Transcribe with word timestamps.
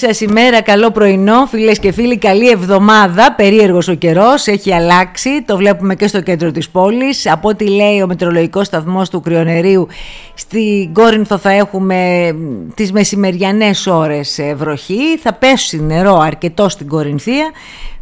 Καλή 0.00 0.14
σας 0.14 0.28
ημέρα, 0.28 0.62
καλό 0.62 0.90
πρωινό, 0.90 1.46
φίλες 1.46 1.78
και 1.78 1.92
φίλοι. 1.92 2.18
Καλή 2.18 2.48
εβδομάδα. 2.48 3.34
Περίεργος 3.36 3.88
ο 3.88 3.94
καιρός, 3.94 4.46
έχει 4.46 4.72
αλλάξει. 4.72 5.42
Το 5.42 5.56
βλέπουμε 5.56 5.94
και 5.94 6.06
στο 6.06 6.20
κέντρο 6.20 6.50
της 6.50 6.68
πόλης. 6.68 7.30
Από 7.30 7.48
ό,τι 7.48 7.68
λέει 7.68 8.02
ο 8.02 8.06
μετρολογικός 8.06 8.66
σταθμός 8.66 9.10
του 9.10 9.20
Κρυονερίου, 9.20 9.86
στην 10.34 10.92
Κόρινθο 10.92 11.38
θα 11.38 11.50
έχουμε 11.50 12.30
τις 12.74 12.92
μεσημεριανές 12.92 13.86
ώρες 13.86 14.40
βροχή. 14.54 15.18
Θα 15.18 15.32
πέσει 15.32 15.82
νερό 15.82 16.18
αρκετό 16.18 16.68
στην 16.68 16.88
Κορινθία. 16.88 17.50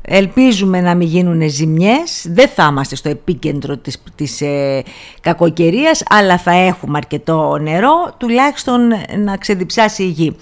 Ελπίζουμε 0.02 0.80
να 0.80 0.94
μην 0.94 1.08
γίνουν 1.08 1.50
ζημιές, 1.50 2.26
δεν 2.28 2.48
θα 2.48 2.68
είμαστε 2.70 2.96
στο 2.96 3.08
επίκεντρο 3.08 3.76
της, 3.76 4.02
της 4.14 4.40
ε, 4.40 4.82
κακοκαιρίας, 5.20 6.02
αλλά 6.08 6.38
θα 6.38 6.52
έχουμε 6.52 6.96
αρκετό 6.96 7.58
νερό, 7.60 8.14
τουλάχιστον 8.18 8.80
να 9.24 9.36
ξεδιψάσει 9.36 10.02
η 10.02 10.06
γη. 10.06 10.36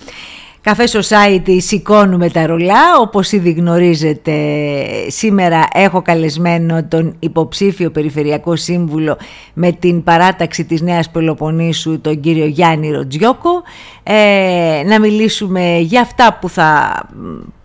Καφέ 0.63 0.85
Society 0.93 1.57
σηκώνουμε 1.59 2.31
τα 2.31 2.47
ρολά, 2.47 2.99
όπως 3.01 3.33
ήδη 3.33 3.51
γνωρίζετε 3.51 4.33
σήμερα 5.07 5.67
έχω 5.73 6.03
καλεσμένο 6.03 6.85
τον 6.85 7.17
υποψήφιο 7.19 7.91
Περιφερειακό 7.91 8.57
Σύμβουλο 8.57 9.17
με 9.55 9.73
την 9.73 10.03
παράταξη 10.03 10.65
της 10.65 10.81
Νέας 10.81 11.11
Πελοποννήσου 11.11 12.01
τον 12.01 12.21
κύριο 12.21 12.47
Γιάννη 12.47 12.91
Ροτζιόκο 12.91 13.63
ε, 14.03 14.83
να 14.87 15.01
μιλήσουμε 15.01 15.79
για 15.79 16.01
αυτά 16.01 16.39
που 16.41 16.49
θα, 16.49 17.01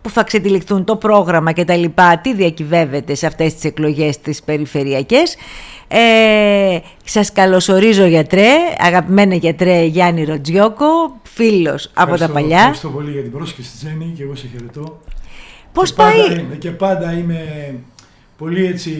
που 0.07 0.13
θα 0.13 0.23
ξετυλιχθούν 0.23 0.83
το 0.83 0.95
πρόγραμμα 0.95 1.51
και 1.51 1.65
τα 1.65 1.75
λοιπά, 1.75 2.19
τι 2.23 2.33
διακυβεύεται 2.33 3.15
σε 3.15 3.25
αυτές 3.25 3.53
τις 3.53 3.63
εκλογές 3.63 4.19
τις 4.19 4.43
περιφερειακές 4.43 5.35
ε, 5.87 6.79
σας 7.03 7.31
καλωσορίζω 7.31 8.05
γιατρέ, 8.05 8.47
αγαπημένα 8.77 9.35
γιατρέ 9.35 9.83
Γιάννη 9.83 10.23
Ροτζιόκο, 10.23 10.85
φίλος 11.23 11.91
από 11.93 12.17
τα 12.17 12.29
παλιά. 12.29 12.57
Ευχαριστώ 12.57 12.89
πολύ 12.89 13.11
για 13.11 13.21
την 13.21 13.31
πρόσκληση 13.31 13.77
Τζέννη 13.77 14.13
και 14.15 14.23
εγώ 14.23 14.35
σε 14.35 14.47
χαιρετώ. 14.47 15.01
Πώς 15.73 15.89
και 15.89 15.95
πάει; 15.95 16.21
Πάντα 16.21 16.39
είμαι, 16.39 16.55
και 16.55 16.71
πάντα 16.71 17.13
είμαι 17.13 17.73
πολύ 18.37 18.65
έτσι 18.65 18.93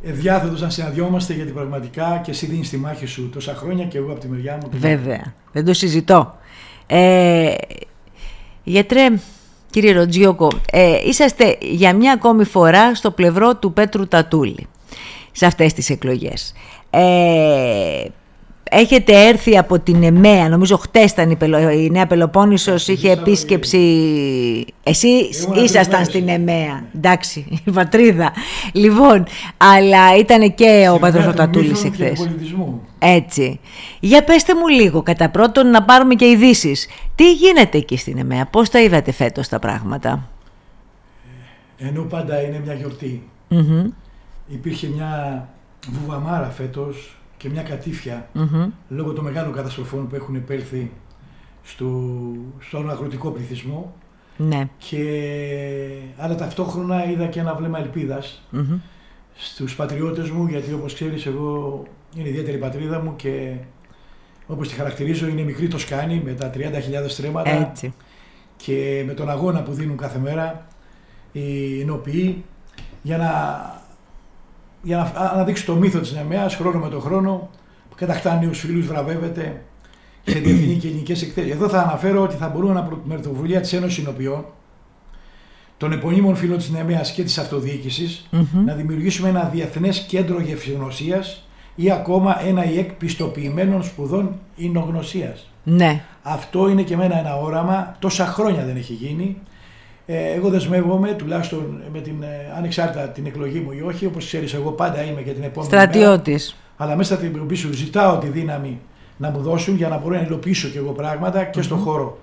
διάθετος 0.00 0.60
να 0.60 0.70
συναντιόμαστε 0.70 1.34
γιατί 1.34 1.52
πραγματικά 1.52 2.20
και 2.24 2.30
εσύ 2.30 2.46
δίνεις 2.46 2.70
τη 2.70 2.76
μάχη 2.76 3.06
σου 3.06 3.30
τόσα 3.32 3.54
χρόνια 3.54 3.84
και 3.84 3.98
εγώ 3.98 4.10
από 4.10 4.20
τη 4.20 4.28
μεριά 4.28 4.58
μου. 4.62 4.68
Βέβαια, 4.72 5.34
δεν 5.52 5.64
το 5.64 5.72
συζητώ. 5.72 6.38
Ε, 6.86 7.54
γιατρέ, 8.64 9.06
κύριε 9.74 9.92
Ροτζιόκο, 9.92 10.48
ε, 10.72 10.98
είσαστε 11.04 11.56
για 11.60 11.94
μια 11.94 12.12
ακόμη 12.12 12.44
φορά 12.44 12.94
στο 12.94 13.10
πλευρό 13.10 13.56
του 13.56 13.72
Πέτρου 13.72 14.08
Τατούλη 14.08 14.66
σε 15.32 15.46
αυτές 15.46 15.72
τις 15.72 15.90
εκλογές. 15.90 16.54
Ε, 16.90 18.04
έχετε 18.70 19.26
έρθει 19.26 19.58
από 19.58 19.78
την 19.78 20.02
ΕΜΕΑ, 20.02 20.48
νομίζω 20.48 20.76
χτες 20.76 21.10
ήταν 21.10 21.30
η, 21.30 21.36
Πελο, 21.36 21.70
η 21.70 21.90
Νέα 21.90 22.06
Πελοπόννησος, 22.06 22.88
είχε 22.88 23.10
επίσκεψη... 23.10 23.78
Εσύ 24.82 25.08
ήσασταν 25.64 26.04
στην 26.04 26.28
ΕΜΕΑ, 26.28 26.84
εντάξει, 26.94 27.46
η 27.66 27.70
πατρίδα. 27.70 28.32
Λοιπόν, 28.72 29.26
αλλά 29.56 30.16
ήταν 30.16 30.54
και 30.54 30.88
ο 30.92 30.98
Πατρός 30.98 31.34
Τατούλης 31.34 31.84
εχθές. 31.84 32.28
Έτσι. 32.98 33.60
Για 34.00 34.24
πέστε 34.24 34.54
μου 34.54 34.68
λίγο, 34.68 35.02
κατά 35.02 35.30
πρώτον 35.30 35.70
να 35.70 35.82
πάρουμε 35.82 36.14
και 36.14 36.24
ειδήσεις. 36.24 36.88
Τι 37.14 37.32
γίνεται 37.32 37.78
εκεί 37.78 37.96
στην 37.96 38.18
ΕΜΕΑ, 38.18 38.46
πώς 38.46 38.70
τα 38.70 38.82
είδατε 38.82 39.12
φέτος 39.12 39.48
τα 39.48 39.58
πράγματα; 39.58 40.28
Ενώ 41.78 42.02
πάντα 42.02 42.42
είναι 42.42 42.60
μια 42.64 42.74
γιορτή 42.74 43.22
υπήρχε 44.48 44.86
μια 44.86 45.48
βουβαμάρα 45.88 46.48
φέτος 46.48 47.18
και 47.44 47.50
μια 47.50 47.62
κατήφια 47.62 48.28
λόγω 48.88 49.12
των 49.12 49.24
μεγάλων 49.24 49.52
καταστροφών 49.52 50.08
που 50.08 50.14
έχουν 50.14 50.34
επέλθει 50.34 50.90
στο, 51.62 52.10
στον 52.58 52.90
αγροτικό 52.90 53.30
πληθυσμό. 53.30 53.94
Ναι. 54.36 54.68
Και, 54.78 54.98
αλλά 56.16 56.34
ταυτόχρονα 56.34 57.10
είδα 57.10 57.26
και 57.26 57.40
ένα 57.40 57.54
βλέμμα 57.54 57.78
ελπίδας 57.78 58.42
mm-hmm. 58.52 58.78
στους 59.34 59.76
πατριώτες 59.76 60.30
μου 60.30 60.46
γιατί 60.46 60.72
όπως 60.72 60.94
ξέρεις 60.94 61.26
εγώ 61.26 61.82
είναι 62.16 62.28
ιδιαίτερη 62.28 62.58
πατρίδα 62.58 63.00
μου 63.00 63.16
και 63.16 63.54
όπως 64.46 64.68
τη 64.68 64.74
χαρακτηρίζω 64.74 65.26
είναι 65.26 65.42
μικρή 65.42 65.68
το 65.68 65.78
σκάνι 65.78 66.22
με 66.24 66.32
τα 66.32 66.50
30.000 66.54 66.60
στρέμματα 67.06 67.50
Έτσι. 67.50 67.94
και 68.56 69.02
με 69.06 69.12
τον 69.12 69.30
αγώνα 69.30 69.62
που 69.62 69.72
δίνουν 69.72 69.96
κάθε 69.96 70.18
μέρα 70.18 70.66
οι 71.32 71.84
νοποιοί 71.84 72.44
για 73.02 73.16
να 73.16 73.30
για 74.84 74.96
να 74.96 75.20
αναδείξει 75.20 75.66
το 75.66 75.74
μύθο 75.74 75.98
της 75.98 76.12
Νεμαία 76.12 76.48
χρόνο 76.48 76.78
με 76.78 76.88
τον 76.88 77.00
χρόνο, 77.00 77.50
που 77.90 77.96
κατακτά 77.96 78.38
νέους 78.38 78.58
φίλους, 78.58 78.86
βραβεύεται 78.86 79.62
σε 80.24 80.38
διεθνή 80.38 80.74
και 80.74 80.88
ελληνικές 80.88 81.22
εκθέσεις. 81.22 81.52
Εδώ 81.52 81.68
θα 81.68 81.82
αναφέρω 81.82 82.22
ότι 82.22 82.34
θα 82.34 82.48
μπορούμε 82.48 82.72
να 82.72 82.88
με 83.04 83.14
πρωτοβουλία 83.14 83.60
της 83.60 83.72
Ένωσης 83.72 83.94
Συνοποιών, 83.94 84.44
των 85.76 85.92
επωνύμων 85.92 86.36
φίλων 86.36 86.58
της 86.58 86.70
Νεμαία 86.70 87.00
και 87.14 87.22
της 87.22 87.38
αυτοδιοίκησης, 87.38 88.28
να 88.64 88.74
δημιουργήσουμε 88.74 89.28
ένα 89.28 89.42
διεθνές 89.52 90.00
κέντρο 90.00 90.40
γευσηγνωσία 90.40 91.22
ή 91.74 91.90
ακόμα 91.90 92.46
ένα 92.46 92.64
ΙΕΚ 92.70 92.92
πιστοποιημένων 92.92 93.82
σπουδών 93.82 94.38
εινογνωσία. 94.56 95.36
Ναι. 95.64 96.04
Αυτό 96.22 96.68
είναι 96.68 96.82
και 96.82 96.94
εμένα 96.94 97.18
ένα 97.18 97.36
όραμα. 97.36 97.96
Τόσα 97.98 98.26
χρόνια 98.26 98.64
δεν 98.64 98.76
έχει 98.76 98.92
γίνει. 98.92 99.36
Ε, 100.06 100.32
εγώ 100.32 100.48
δεσμεύομαι, 100.48 101.12
τουλάχιστον 101.12 101.82
με 101.92 102.00
την 102.00 102.22
ε, 102.22 102.52
ανεξάρτητα 102.56 103.08
την 103.08 103.26
εκλογή 103.26 103.60
μου 103.60 103.72
ή 103.72 103.82
όχι, 103.82 104.06
όπως 104.06 104.26
ξέρεις, 104.26 104.54
εγώ 104.54 104.70
πάντα 104.70 105.02
είμαι 105.02 105.20
για 105.20 105.32
την 105.32 105.42
επόμενη 105.42 105.72
Στρατιώτης. 105.72 106.56
Αλλά 106.76 106.96
μέσα 106.96 107.14
στην 107.14 107.26
επιτροπή 107.26 107.54
σου 107.54 107.72
ζητάω 107.72 108.18
τη 108.18 108.28
δύναμη 108.28 108.80
να 109.16 109.30
μου 109.30 109.40
δώσουν 109.40 109.76
για 109.76 109.88
να 109.88 109.98
μπορώ 109.98 110.14
να 110.14 110.22
υλοποιήσω 110.22 110.68
και 110.68 110.78
εγώ 110.78 110.92
πράγματα 110.92 111.44
και 111.44 111.62
στον 111.62 111.78
χώρο 111.78 112.18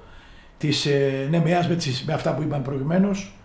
της 0.58 0.86
ε, 0.86 1.28
ΝΕΜΕΑ 1.30 1.68
με, 1.68 1.78
με 2.06 2.14
αυτά 2.14 2.34
που 2.34 2.42
είπαν 2.42 2.62
προηγουμένως. 2.62 3.36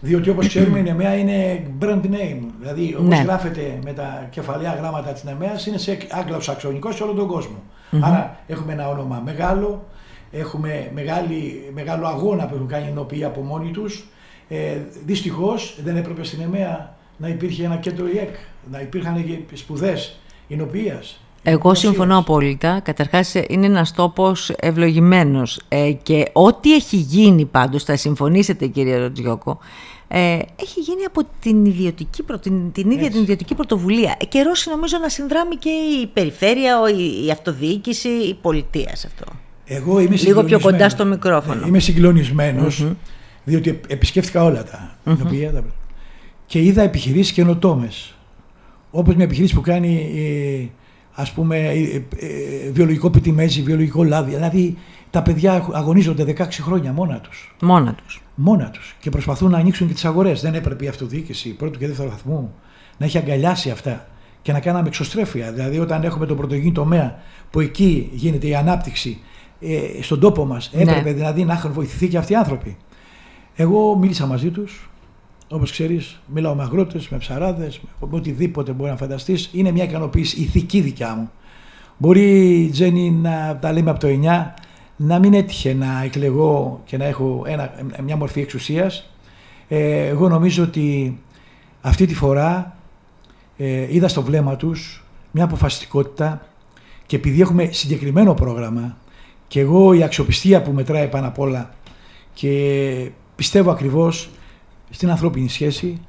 Διότι 0.00 0.30
όπως 0.30 0.48
ξέρουμε 0.48 0.78
η 0.78 0.82
ΝΕΜΕΑ 0.82 1.14
είναι 1.14 1.66
brand 1.80 2.04
name. 2.04 2.40
Δηλαδή 2.60 2.94
όπως 2.98 3.08
ναι. 3.08 3.22
γράφεται 3.22 3.78
με 3.84 3.92
τα 3.92 4.26
κεφαλαία 4.30 4.74
γράμματα 4.74 5.12
της 5.12 5.24
ΝΕΜΕΑ 5.24 5.52
είναι 5.68 5.78
σε 5.78 5.98
άγγλο-σαξονικό 6.10 6.92
σε 6.92 7.02
όλο 7.02 7.12
τον 7.12 7.26
κόσμο. 7.26 7.62
Άρα 8.00 8.36
έχουμε 8.46 8.72
ένα 8.72 8.88
όνομα 8.88 9.22
μεγάλο, 9.24 9.84
Έχουμε 10.32 10.90
μεγάλη, 10.94 11.70
μεγάλο 11.74 12.06
αγώνα 12.06 12.46
που 12.46 12.54
έχουν 12.54 12.66
κάνει 12.66 12.88
οι 12.88 12.92
νοποιοί 12.92 13.24
από 13.24 13.40
μόνοι 13.40 13.70
τους. 13.70 14.06
Ε, 14.48 14.76
Δυστυχώς 15.04 15.78
δεν 15.84 15.96
έπρεπε 15.96 16.24
στην 16.24 16.40
ΕΜΕΑ 16.40 16.96
να 17.16 17.28
υπήρχε 17.28 17.64
ένα 17.64 17.76
κέντρο 17.76 18.06
ΙΕΚ, 18.06 18.34
να 18.70 18.80
υπήρχαν 18.80 19.24
σπουδές 19.52 20.18
εινοποιίας. 20.48 21.20
Εγώ 21.42 21.74
συμφωνώ 21.74 22.18
απόλυτα. 22.18 22.80
Καταρχάς, 22.80 23.34
είναι 23.48 23.66
ένας 23.66 23.92
τόπος 23.92 24.50
ευλογημένος. 24.50 25.60
Ε, 25.68 25.92
και 26.02 26.28
ό,τι 26.32 26.74
έχει 26.74 26.96
γίνει 26.96 27.44
πάντως, 27.44 27.84
θα 27.84 27.96
συμφωνήσετε 27.96 28.66
κύριε 28.66 28.96
Ροτζιόκο, 28.96 29.58
ε, 30.08 30.38
έχει 30.56 30.80
γίνει 30.80 31.04
από 31.04 31.22
την, 31.40 31.64
ιδιωτική, 31.64 32.22
την, 32.40 32.72
την 32.72 32.90
ίδια 32.90 33.10
την 33.10 33.20
ιδιωτική 33.20 33.54
πρωτοβουλία. 33.54 34.16
Ε, 34.20 34.24
Καιρός 34.24 34.66
νομίζω 34.66 34.98
να 34.98 35.08
συνδράμει 35.08 35.56
και 35.56 35.70
η 35.70 36.06
περιφέρεια, 36.06 36.78
η, 36.96 37.26
η 37.26 37.30
αυτοδιοίκηση, 37.30 38.08
η 38.08 38.34
πολιτεία 38.34 38.96
σε 38.96 39.06
αυτό. 39.06 39.32
Εγώ 39.74 40.00
είμαι 40.00 40.16
Λίγο 40.16 40.44
πιο 40.44 40.60
κοντά 40.60 40.88
στο 40.88 41.04
μικρόφωνο. 41.04 41.60
Ναι, 41.60 41.66
είμαι 41.66 41.78
συγκλονισμένος, 41.78 42.84
mm-hmm. 42.84 42.94
διότι 43.44 43.80
επισκέφθηκα 43.86 44.44
όλα 44.44 44.64
τα 44.64 44.96
mm-hmm. 45.04 45.62
και 46.46 46.62
είδα 46.62 46.82
επιχειρήσεις 46.82 47.32
καινοτόμες. 47.32 48.14
Όπως 48.90 49.14
μια 49.14 49.24
επιχειρήση 49.24 49.54
που 49.54 49.60
κάνει 49.60 50.12
ε, 50.14 50.66
ας 51.14 51.32
πούμε 51.32 51.56
ε, 51.58 51.94
ε, 51.94 52.70
βιολογικό 52.72 53.10
πιτιμέζι, 53.10 53.62
βιολογικό 53.62 54.04
λάδι. 54.04 54.34
Δηλαδή 54.34 54.76
τα 55.10 55.22
παιδιά 55.22 55.68
αγωνίζονται 55.72 56.34
16 56.38 56.44
χρόνια 56.50 56.92
μόνα 56.92 57.20
τους. 57.20 57.54
Μόνα 57.62 57.94
τους. 57.94 58.22
Μόνα 58.34 58.70
τους. 58.70 58.96
Και 59.00 59.10
προσπαθούν 59.10 59.50
να 59.50 59.58
ανοίξουν 59.58 59.86
και 59.86 59.92
τις 59.92 60.04
αγορές. 60.04 60.40
Δεν 60.40 60.54
έπρεπε 60.54 60.84
η 60.84 60.88
αυτοδιοίκηση 60.88 61.48
πρώτου 61.48 61.78
και 61.78 61.86
δεύτερου 61.86 62.08
βαθμού 62.08 62.54
να 62.98 63.06
έχει 63.06 63.18
αγκαλιάσει 63.18 63.70
αυτά 63.70 64.06
και 64.42 64.52
να 64.52 64.60
κάναμε 64.60 64.88
εξωστρέφεια. 64.88 65.52
Δηλαδή, 65.52 65.78
όταν 65.78 66.02
έχουμε 66.02 66.26
τον 66.26 66.36
πρωτογενή 66.36 66.72
τομέα 66.72 67.18
που 67.50 67.60
εκεί 67.60 68.10
γίνεται 68.12 68.46
η 68.46 68.54
ανάπτυξη 68.54 69.18
ε, 69.62 70.02
στον 70.02 70.20
τόπο 70.20 70.44
μας. 70.44 70.70
Ναι. 70.74 70.82
Έπρεπε 70.82 71.12
δηλαδή 71.12 71.44
να 71.44 71.52
έχουν 71.52 71.72
βοηθηθεί 71.72 72.08
και 72.08 72.18
αυτοί 72.18 72.32
οι 72.32 72.36
άνθρωποι. 72.36 72.76
Εγώ 73.54 73.96
μίλησα 73.96 74.26
μαζί 74.26 74.50
τους. 74.50 74.90
Όπως 75.48 75.70
ξέρεις, 75.70 76.20
μιλάω 76.26 76.54
με 76.54 76.62
αγρότες, 76.62 77.08
με 77.08 77.18
ψαράδες, 77.18 77.80
με 78.00 78.08
οτιδήποτε 78.10 78.72
μπορεί 78.72 78.90
να 78.90 78.96
φανταστείς. 78.96 79.50
Είναι 79.52 79.70
μια 79.70 79.84
ικανοποίηση 79.84 80.40
ηθική 80.40 80.80
δικιά 80.80 81.14
μου. 81.14 81.30
Μπορεί, 81.96 82.68
Τζένι, 82.72 83.10
να 83.10 83.58
τα 83.60 83.72
λέμε 83.72 83.90
από 83.90 84.00
το 84.00 84.08
9, 84.08 84.54
να 84.96 85.18
μην 85.18 85.34
έτυχε 85.34 85.74
να 85.74 86.02
εκλεγώ 86.04 86.80
και 86.84 86.96
να 86.96 87.04
έχω 87.04 87.42
ένα, 87.46 87.72
μια 88.04 88.16
μορφή 88.16 88.40
εξουσίας. 88.40 89.10
Ε, 89.68 90.06
εγώ 90.06 90.28
νομίζω 90.28 90.62
ότι 90.62 91.18
αυτή 91.80 92.06
τη 92.06 92.14
φορά 92.14 92.76
ε, 93.56 93.94
είδα 93.94 94.08
στο 94.08 94.22
βλέμμα 94.22 94.56
τους 94.56 95.04
μια 95.30 95.44
αποφασιστικότητα 95.44 96.46
και 97.06 97.16
επειδή 97.16 97.40
έχουμε 97.40 97.68
συγκεκριμένο 97.72 98.34
πρόγραμμα 98.34 98.96
και 99.52 99.60
εγώ 99.60 99.92
η 99.92 100.02
αξιοπιστία 100.02 100.62
που 100.62 100.72
μετράει 100.72 101.08
πάνω 101.08 101.26
απ' 101.26 101.38
όλα 101.38 101.70
και 102.32 103.10
πιστεύω 103.36 103.70
ακριβώς 103.70 104.30
στην 104.90 105.10
ανθρώπινη 105.10 105.48
σχέση, 105.48 106.00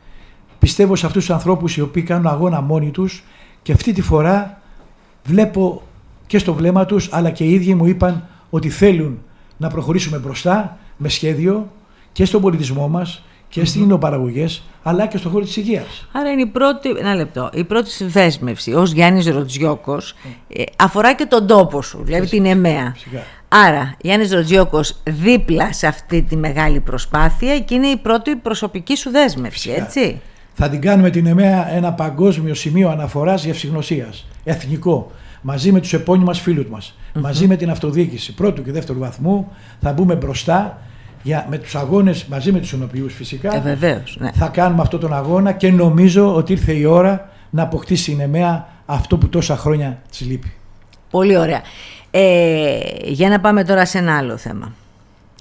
πιστεύω 0.59 0.95
σε 0.95 1.05
αυτούς 1.05 1.25
τους 1.25 1.33
ανθρώπους 1.33 1.77
οι 1.77 1.81
οποίοι 1.81 2.03
κάνουν 2.03 2.27
αγώνα 2.27 2.61
μόνοι 2.61 2.91
τους 2.91 3.23
και 3.61 3.71
αυτή 3.71 3.93
τη 3.93 4.01
φορά 4.01 4.61
βλέπω 5.23 5.81
και 6.27 6.37
στο 6.37 6.53
βλέμμα 6.53 6.85
τους 6.85 7.09
αλλά 7.11 7.29
και 7.31 7.43
οι 7.43 7.53
ίδιοι 7.53 7.75
μου 7.75 7.85
είπαν 7.85 8.27
ότι 8.49 8.69
θέλουν 8.69 9.21
να 9.57 9.69
προχωρήσουμε 9.69 10.17
μπροστά 10.17 10.77
με 10.97 11.09
σχέδιο 11.09 11.71
και 12.11 12.25
στον 12.25 12.41
πολιτισμό 12.41 12.87
μας 12.87 13.23
και 13.53 13.65
στις 13.65 13.85
mm 13.89 14.61
αλλά 14.83 15.05
και 15.05 15.17
στον 15.17 15.31
χώρο 15.31 15.43
της 15.43 15.57
υγείας. 15.57 16.07
Άρα 16.11 16.29
είναι 16.29 16.41
η 16.41 16.45
πρώτη, 16.45 16.89
ένα 16.89 17.15
λεπτό, 17.15 17.49
η 17.53 17.63
πρώτη 17.63 17.89
συνδέσμευση 17.89 18.73
ως 18.73 18.91
Γιάννης 18.91 19.27
Ροτζιόκο 19.27 19.97
ε, 20.47 20.63
αφορά 20.77 21.13
και 21.13 21.25
τον 21.25 21.47
τόπο 21.47 21.81
σου, 21.81 22.01
δηλαδή 22.03 22.29
την 22.29 22.45
ΕΜΕΑ. 22.45 22.95
Άρα, 23.47 23.95
Γιάννης 24.01 24.31
Ροτζιόκο 24.31 24.79
δίπλα 25.03 25.73
σε 25.73 25.87
αυτή 25.87 26.21
τη 26.21 26.35
μεγάλη 26.35 26.79
προσπάθεια 26.79 27.59
και 27.59 27.75
είναι 27.75 27.87
η 27.87 27.97
πρώτη 27.97 28.35
προσωπική 28.35 28.95
σου 28.95 29.09
δέσμευση, 29.09 29.71
έτσι; 29.71 30.21
Θα 30.53 30.69
την 30.69 30.81
κάνουμε 30.81 31.09
την 31.09 31.25
ΕΜΕΑ 31.25 31.69
ένα 31.73 31.93
παγκόσμιο 31.93 32.53
σημείο 32.53 32.89
αναφοράς 32.89 33.45
γευσηγνωσία, 33.45 34.13
εθνικό, 34.43 35.11
μαζί 35.41 35.71
με 35.71 35.79
τους 35.79 35.93
επώνυμους 35.93 36.37
μα 36.37 36.43
φίλους 36.43 36.67
μας, 36.67 36.97
μαζί 37.13 37.47
με 37.47 37.55
την 37.55 37.69
αυτοδιοίκηση 37.69 38.33
πρώτου 38.33 38.63
και 38.63 38.71
δεύτερου 38.71 38.99
βαθμού. 38.99 39.51
Θα 39.81 39.93
μπούμε 39.93 40.15
μπροστά 40.15 40.77
για, 41.23 41.47
με 41.49 41.57
τους 41.57 41.75
αγώνες 41.75 42.25
μαζί 42.25 42.51
με 42.51 42.59
τους 42.59 42.73
ενοποιούς 42.73 43.13
φυσικά 43.13 43.55
ε, 43.55 43.59
βεβαίως, 43.59 44.17
ναι. 44.19 44.31
θα 44.33 44.47
κάνουμε 44.47 44.81
αυτό 44.81 44.97
τον 44.97 45.13
αγώνα 45.13 45.51
και 45.51 45.71
νομίζω 45.71 46.35
ότι 46.35 46.51
ήρθε 46.51 46.73
η 46.73 46.85
ώρα 46.85 47.29
να 47.49 47.63
αποκτήσει 47.63 48.11
η 48.11 48.15
Νεμαία 48.15 48.67
αυτό 48.85 49.17
που 49.17 49.29
τόσα 49.29 49.57
χρόνια 49.57 50.01
της 50.09 50.21
λείπει. 50.21 50.53
Πολύ 51.09 51.37
ωραία. 51.37 51.61
Ε, 52.11 52.79
για 53.03 53.29
να 53.29 53.39
πάμε 53.39 53.63
τώρα 53.63 53.85
σε 53.85 53.97
ένα 53.97 54.17
άλλο 54.17 54.37
θέμα. 54.37 54.73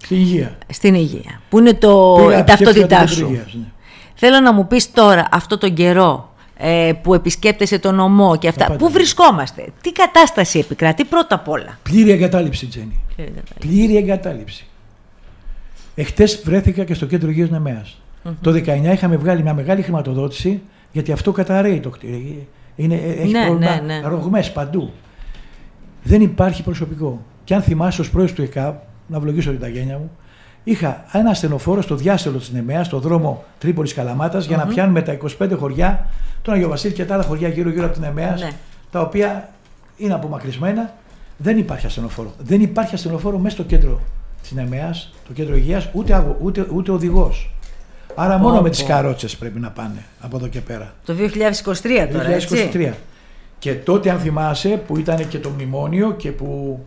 Στην 0.03 0.17
υγεία. 0.17 0.59
Στην 0.69 0.95
υγεία. 0.95 1.41
Που 1.49 1.59
είναι 1.59 1.75
το, 1.75 2.17
η 2.39 2.45
ταυτότητά 2.45 3.07
σου. 3.07 3.31
ναι. 3.31 3.67
Θέλω 4.15 4.41
να 4.41 4.53
μου 4.53 4.67
πεις 4.67 4.93
τώρα 4.93 5.29
αυτό 5.31 5.59
τον 5.59 5.75
καιρό 5.75 6.33
ε, 6.57 6.93
που 7.03 7.15
επισκέπτεσαι 7.15 7.79
τον 7.79 7.99
ομό 7.99 8.37
και 8.37 8.49
αυτά. 8.49 8.73
Πού 8.73 8.91
βρισκόμαστε, 8.91 9.69
τι 9.81 9.93
κατάσταση 9.93 10.59
επικρατεί 10.59 11.05
πρώτα 11.05 11.35
απ' 11.35 11.49
όλα; 11.49 11.79
Πλήρη 11.83 12.11
εγκατάλειψη, 12.11 12.67
Τζένι. 12.67 13.01
Πλήρη 13.59 13.97
εγκατάλειψη. 13.97 14.67
Εχθές 15.95 16.43
βρέθηκα 16.45 16.85
και 16.85 16.95
στο 16.95 17.07
κέντρο 17.07 17.31
υγεία 17.31 17.47
Νεμαία. 17.51 17.85
Το 18.41 18.51
19 18.51 18.93
είχαμε 18.93 19.17
βγάλει 19.17 19.43
μια 19.43 19.55
μεγάλη 19.55 19.83
χρηματοδότηση 19.83 20.63
γιατί 20.93 21.13
αυτό 21.13 21.33
καταραίει 21.33 21.81
το 21.81 21.91
κτίριο. 21.91 22.47
Είναι, 22.77 22.95
έχει 22.95 23.33
ναι, 23.33 23.45
πρόβλημα 23.47 23.81
ναι, 23.81 23.99
ναι. 24.01 24.09
ρογμές 24.09 24.53
παντού. 24.53 24.93
Δεν 26.03 26.21
υπάρχει 26.21 26.63
προσωπικό. 26.63 27.25
Και 27.45 27.55
αν 27.55 27.63
θυμάσαι 27.63 28.01
ως 28.01 28.11
πρόεδρος 28.11 28.37
του 28.37 28.43
ΕΚΑΒ, 28.43 28.75
να 29.07 29.21
βλογίσω 29.21 29.51
την 29.51 29.61
ταγένεια 29.61 29.99
μου, 29.99 30.11
είχα 30.65 31.05
ένα 31.13 31.31
ασθενοφόρο 31.31 31.83
στο 31.83 31.95
διάστελο 31.95 32.39
της 32.39 32.51
Νεμαία, 32.51 32.85
στο 32.85 32.99
δρόμο 32.99 33.45
Τρίπολης 33.59 33.95
Καλαμάτας, 33.95 34.47
για 34.47 34.57
να 34.57 34.67
πιάνουμε 34.67 35.03
τα 35.03 35.19
25 35.39 35.57
χωριά, 35.59 36.07
τον 36.43 36.55
Αγιο 36.55 36.69
Βασίλη 36.69 36.93
και 36.93 37.05
τα 37.05 37.15
άλλα 37.15 37.23
χωριά 37.23 37.49
γύρω-γύρω 37.49 37.85
από 37.85 37.93
την 37.93 38.03
Νεμαία, 38.03 38.37
ναι. 38.39 38.51
τα 38.91 39.01
οποία 39.01 39.49
είναι 39.97 40.15
απομακρυσμένα. 40.15 40.95
Δεν 41.37 41.59
υπάρχει 41.59 41.87
ασθενοφόρο. 41.87 42.35
Δεν 42.39 42.61
υπάρχει 42.61 42.95
ασθενοφόρο 42.95 43.39
μέσα 43.39 43.55
στο 43.55 43.65
κέντρο 43.65 44.01
τη 44.49 44.55
Νεμαία, 44.55 44.95
το 45.27 45.33
κέντρο 45.33 45.57
υγείας, 45.57 45.89
ούτε, 45.93 46.37
ούτε, 46.41 46.67
ούτε 46.73 46.91
οδηγός. 46.91 47.51
Άρα 48.15 48.39
μόνο 48.39 48.61
με 48.61 48.71
τις 48.71 48.85
καρότσες 48.85 49.37
πρέπει 49.37 49.61
να 49.61 49.71
πάνε 49.71 50.05
από 50.21 50.37
εδώ 50.37 50.49
και 50.49 50.61
πέρα. 50.61 50.95
Το 51.05 51.15
2023 51.15 52.09
τώρα. 52.13 52.25
2023. 52.25 52.31
Έτσι; 52.31 52.95
Και 53.59 53.75
τότε, 53.75 54.11
αν 54.11 54.19
θυμάσαι, 54.19 54.83
που 54.87 54.99
ήταν 54.99 55.29
και 55.29 55.39
το 55.39 55.49
μνημόνιο 55.49 56.13
και 56.13 56.33
που 56.33 56.81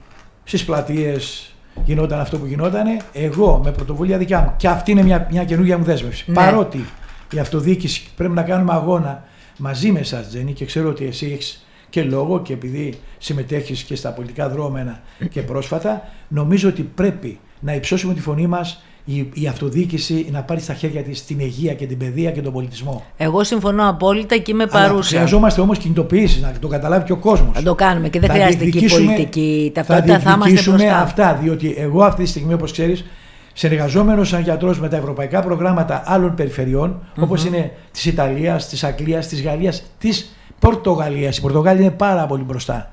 στις 0.43 0.65
πλατείες 0.65 1.53
γινόταν 1.85 2.19
αυτό 2.19 2.37
που 2.37 2.45
γινόταν, 2.45 2.87
εγώ 3.13 3.61
με 3.63 3.71
πρωτοβουλία 3.71 4.17
δικιά 4.17 4.41
μου. 4.41 4.53
Και 4.57 4.67
αυτή 4.67 4.91
είναι 4.91 5.03
μια, 5.03 5.27
μια 5.31 5.43
καινούργια 5.43 5.77
μου 5.77 5.83
δέσμευση. 5.83 6.23
Ναι. 6.27 6.35
Παρότι 6.35 6.85
η 7.31 7.39
αυτοδιοίκηση 7.39 8.07
πρέπει 8.15 8.33
να 8.33 8.43
κάνουμε 8.43 8.73
αγώνα 8.73 9.23
μαζί 9.57 9.91
με 9.91 9.99
εσάς, 9.99 10.27
Τζένι, 10.27 10.53
και 10.53 10.65
ξέρω 10.65 10.89
ότι 10.89 11.05
εσύ 11.05 11.25
έχεις 11.31 11.65
και 11.89 12.03
λόγο 12.03 12.41
και 12.41 12.53
επειδή 12.53 12.93
συμμετέχεις 13.17 13.83
και 13.83 13.95
στα 13.95 14.11
πολιτικά 14.11 14.49
δρόμενα 14.49 15.01
και 15.29 15.41
πρόσφατα, 15.41 16.03
νομίζω 16.27 16.69
ότι 16.69 16.81
πρέπει 16.81 17.39
να 17.59 17.73
υψώσουμε 17.73 18.13
τη 18.13 18.21
φωνή 18.21 18.47
μας 18.47 18.83
η, 19.05 19.29
η 19.33 19.47
αυτοδιοίκηση 19.47 20.27
να 20.31 20.43
πάρει 20.43 20.59
στα 20.59 20.73
χέρια 20.73 21.03
της 21.03 21.25
την 21.25 21.39
υγεία 21.39 21.73
και 21.73 21.85
την 21.85 21.97
παιδεία 21.97 22.31
και 22.31 22.41
τον 22.41 22.53
πολιτισμό. 22.53 23.03
Εγώ 23.17 23.43
συμφωνώ 23.43 23.89
απόλυτα 23.89 24.37
και 24.37 24.51
είμαι 24.51 24.65
παρούσα. 24.65 25.09
χρειαζόμαστε 25.09 25.61
όμως 25.61 25.77
κινητοποιήσεις, 25.77 26.41
να 26.41 26.53
το 26.59 26.67
καταλάβει 26.67 27.05
και 27.05 27.11
ο 27.11 27.17
κόσμος. 27.17 27.49
Θα 27.53 27.63
το 27.63 27.75
κάνουμε 27.75 28.09
και 28.09 28.19
δεν 28.19 28.29
θα 28.29 28.35
χρειάζεται 28.35 28.65
και 28.65 28.85
η 28.85 28.89
πολιτική 28.89 29.71
ταυτότητα, 29.73 30.19
θα, 30.19 30.37
θα 30.37 30.49
είμαστε 30.49 30.89
αυτά, 30.89 31.39
διότι 31.41 31.75
εγώ 31.77 32.03
αυτή 32.03 32.23
τη 32.23 32.29
στιγμή 32.29 32.53
όπως 32.53 32.71
ξέρεις 32.71 33.05
συνεργαζόμενος 33.53 34.29
σαν 34.29 34.41
γιατρός 34.41 34.79
με 34.79 34.89
τα 34.89 34.97
ευρωπαϊκά 34.97 35.41
προγράμματα 35.41 36.03
άλλων 36.05 36.35
περιφερειών, 36.35 36.99
mm-hmm. 36.99 37.23
όπως 37.23 37.45
είναι 37.45 37.71
της 37.91 38.05
Ιταλίας, 38.05 38.69
της 38.69 38.83
Αγγλίας, 38.83 39.27
της 39.27 39.43
Γαλλίας, 39.43 39.83
της 39.97 40.35
Πορτογαλίας. 40.59 41.37
Η 41.37 41.41
Πορτογαλία 41.41 41.81
είναι 41.81 41.91
πάρα 41.91 42.25
πολύ 42.25 42.43
μπροστά. 42.43 42.89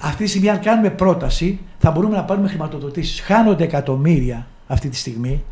Αυτή 0.00 0.24
τη 0.24 0.28
στιγμή, 0.28 0.48
αν 0.48 0.60
κάνουμε 0.60 0.90
πρόταση, 0.90 1.58
θα 1.78 1.90
μπορούμε 1.90 2.16
να 2.16 2.24
πάρουμε 2.24 2.48
χρηματοδοτήσεις. 2.48 3.20
Χάνονται 3.20 3.64
εκατομμύρια 3.64 4.46
αυτή 4.66 4.88
τη 4.88 4.96
στιγμή 4.96 5.44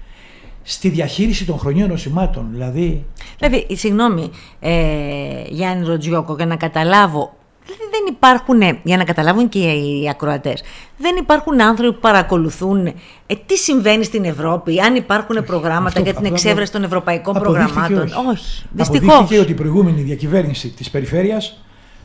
στη 0.63 0.89
διαχείριση 0.89 1.47
των 1.47 1.59
χρονιών 1.59 1.89
νοσημάτων. 1.89 2.49
Δηλαδή, 2.51 3.05
δηλαδή 3.39 3.67
συγγνώμη, 3.77 4.31
ε, 4.61 4.73
Γιάννη 5.49 5.87
Ροτζιόκο, 5.87 6.35
για 6.35 6.47
να 6.47 6.57
καταλάβω 6.57 7.33
δεν 7.67 8.15
υπάρχουν, 8.15 8.81
για 8.83 8.97
να 8.97 9.05
καταλάβουν 9.05 9.49
και 9.49 9.59
οι 9.59 10.09
ακροατές, 10.11 10.63
δεν 10.97 11.17
υπάρχουν 11.17 11.63
άνθρωποι 11.63 11.95
που 11.95 12.01
παρακολουθούν 12.01 12.87
ε, 12.87 12.95
τι 13.47 13.57
συμβαίνει 13.57 14.05
στην 14.05 14.25
Ευρώπη, 14.25 14.81
αν 14.81 14.95
υπάρχουν 14.95 15.45
προγράμματα 15.45 16.01
για 16.01 16.15
την 16.15 16.25
εξέβρεση 16.25 16.73
των 16.73 16.85
ευρωπαϊκών 16.85 17.35
προγραμμάτων. 17.35 18.03
Όχι, 18.03 18.15
όχι 18.29 18.65
δυστυχώς. 18.71 19.09
Αποδείχθηκε 19.09 19.41
ότι 19.41 19.51
η 19.51 19.55
προηγούμενη 19.55 20.01
διακυβέρνηση 20.01 20.69
της 20.69 20.91
περιφέρειας 20.91 21.64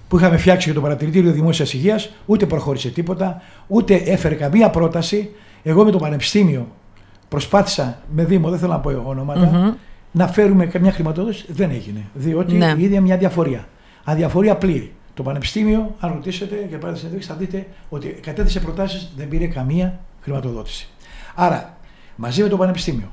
που 0.09 0.17
είχαμε 0.17 0.37
φτιάξει 0.37 0.65
για 0.65 0.73
το 0.73 0.81
παρατηρητήριο 0.81 1.31
δημόσιας 1.31 1.73
υγείας, 1.73 2.09
ούτε 2.25 2.45
προχώρησε 2.45 2.89
τίποτα, 2.89 3.41
ούτε 3.67 3.95
έφερε 3.95 4.35
καμία 4.35 4.69
πρόταση. 4.69 5.29
Εγώ 5.63 5.83
με 5.83 5.91
το 5.91 5.97
Πανεπιστήμιο 5.97 6.67
προσπάθησα 7.27 7.99
με 8.11 8.23
Δήμο, 8.23 8.49
δεν 8.49 8.59
θέλω 8.59 8.71
να 8.71 8.79
πω 8.79 9.03
ονόματα, 9.05 9.77
να 10.11 10.27
φέρουμε 10.27 10.65
καμιά 10.65 10.91
χρηματοδότηση. 10.91 11.45
Δεν 11.49 11.69
έγινε. 11.71 12.05
Διότι 12.13 12.55
ναι. 12.55 12.73
η 12.77 12.83
ίδια 12.83 13.01
μια 13.01 13.17
διαφορία. 13.17 13.67
Αδιαφορία 14.03 14.55
πλήρη. 14.55 14.93
Το 15.13 15.23
Πανεπιστήμιο, 15.23 15.95
αν 15.99 16.11
ρωτήσετε 16.13 16.55
και 16.55 16.77
πάρετε 16.77 16.97
συνέντευξη, 16.97 17.29
θα 17.29 17.35
δείτε 17.35 17.67
ότι 17.89 18.07
κατέθεσε 18.07 18.59
προτάσεις, 18.59 19.13
δεν 19.17 19.27
πήρε 19.27 19.47
καμία 19.47 19.99
χρηματοδότηση. 20.21 20.89
Άρα, 21.35 21.77
μαζί 22.15 22.41
με 22.41 22.47
το 22.49 22.57
Πανεπιστήμιο, 22.57 23.11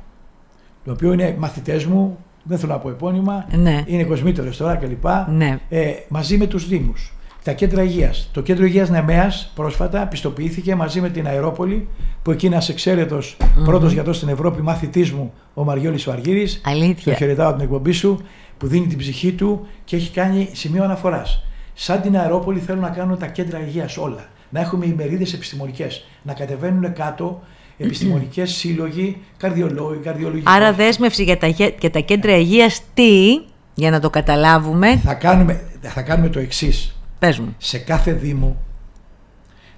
το 0.84 0.92
οποίο 0.92 1.12
είναι 1.12 1.36
μαθητές 1.38 1.84
μου, 1.84 2.18
δεν 2.46 2.58
θέλω 2.58 2.72
να 2.72 2.78
πω 2.78 2.88
επώνυμα, 2.88 3.46
ναι. 3.56 3.82
είναι 3.86 4.04
κοσμήτωρε 4.04 4.48
τώρα 4.48 4.74
κλπ. 4.74 5.04
Ναι. 5.28 5.58
Ε, 5.68 5.92
μαζί 6.08 6.36
με 6.36 6.46
τους 6.46 6.68
Δήμους, 6.68 7.14
τα 7.42 7.52
κέντρα 7.52 7.82
υγείας. 7.82 8.30
Το 8.32 8.42
κέντρο 8.42 8.64
υγείας 8.64 8.90
Νεμαία 8.90 9.32
πρόσφατα 9.54 10.06
πιστοποιήθηκε 10.06 10.74
μαζί 10.74 11.00
με 11.00 11.10
την 11.10 11.26
Αερόπολη, 11.26 11.88
που 12.22 12.30
εκεί 12.30 12.46
είναι 12.46 12.54
ένας 12.54 12.68
εξαίρετος 12.68 13.36
mm-hmm. 13.40 13.64
πρώτος 13.64 13.92
γιατρός 13.92 14.16
στην 14.16 14.28
Ευρώπη, 14.28 14.62
μαθητή 14.62 15.12
μου, 15.14 15.32
ο 15.54 15.64
Μαριόλης 15.64 16.04
Βαργύρης. 16.04 16.60
Αλήθεια. 16.64 17.12
Το 17.12 17.18
χαιρετάω 17.18 17.52
την 17.52 17.60
εκπομπή 17.60 17.92
σου, 17.92 18.20
που 18.58 18.66
δίνει 18.66 18.86
την 18.86 18.98
ψυχή 18.98 19.32
του 19.32 19.66
και 19.84 19.96
έχει 19.96 20.10
κάνει 20.10 20.48
σημείο 20.52 20.84
αναφοράς. 20.84 21.44
Σαν 21.74 22.00
την 22.00 22.18
Αερόπολη 22.18 22.58
θέλουν 22.58 22.80
να 22.80 22.88
κάνουν 22.88 23.18
τα 23.18 23.26
κέντρα 23.26 23.60
υγείας 23.60 23.96
όλα. 23.96 24.24
Να 24.50 24.60
έχουμε 24.60 24.86
ημερίδες 24.86 25.32
επιστημονικές. 25.32 26.04
Να 26.22 26.32
κατεβαίνουν 26.32 26.92
κάτω 26.92 27.42
επιστημονικές 27.78 28.50
σύλλογοι, 28.54 29.16
καρδιολόγοι, 29.36 29.98
καρδιολογικοί. 29.98 30.50
Άρα 30.50 30.72
δέσμευση 30.72 31.22
για 31.22 31.38
τα, 31.38 31.46
για 31.46 31.90
τα 31.90 32.00
κέντρα 32.00 32.36
υγείας 32.36 32.82
τι, 32.94 33.40
για 33.74 33.90
να 33.90 34.00
το 34.00 34.10
καταλάβουμε. 34.10 34.96
Θα 34.96 35.14
κάνουμε, 35.14 35.60
θα 35.80 36.02
κάνουμε 36.02 36.28
το 36.28 36.38
εξής. 36.38 36.96
Πες 37.18 37.38
μου. 37.38 37.54
Σε 37.58 37.78
κάθε 37.78 38.12
Δήμο, 38.12 38.56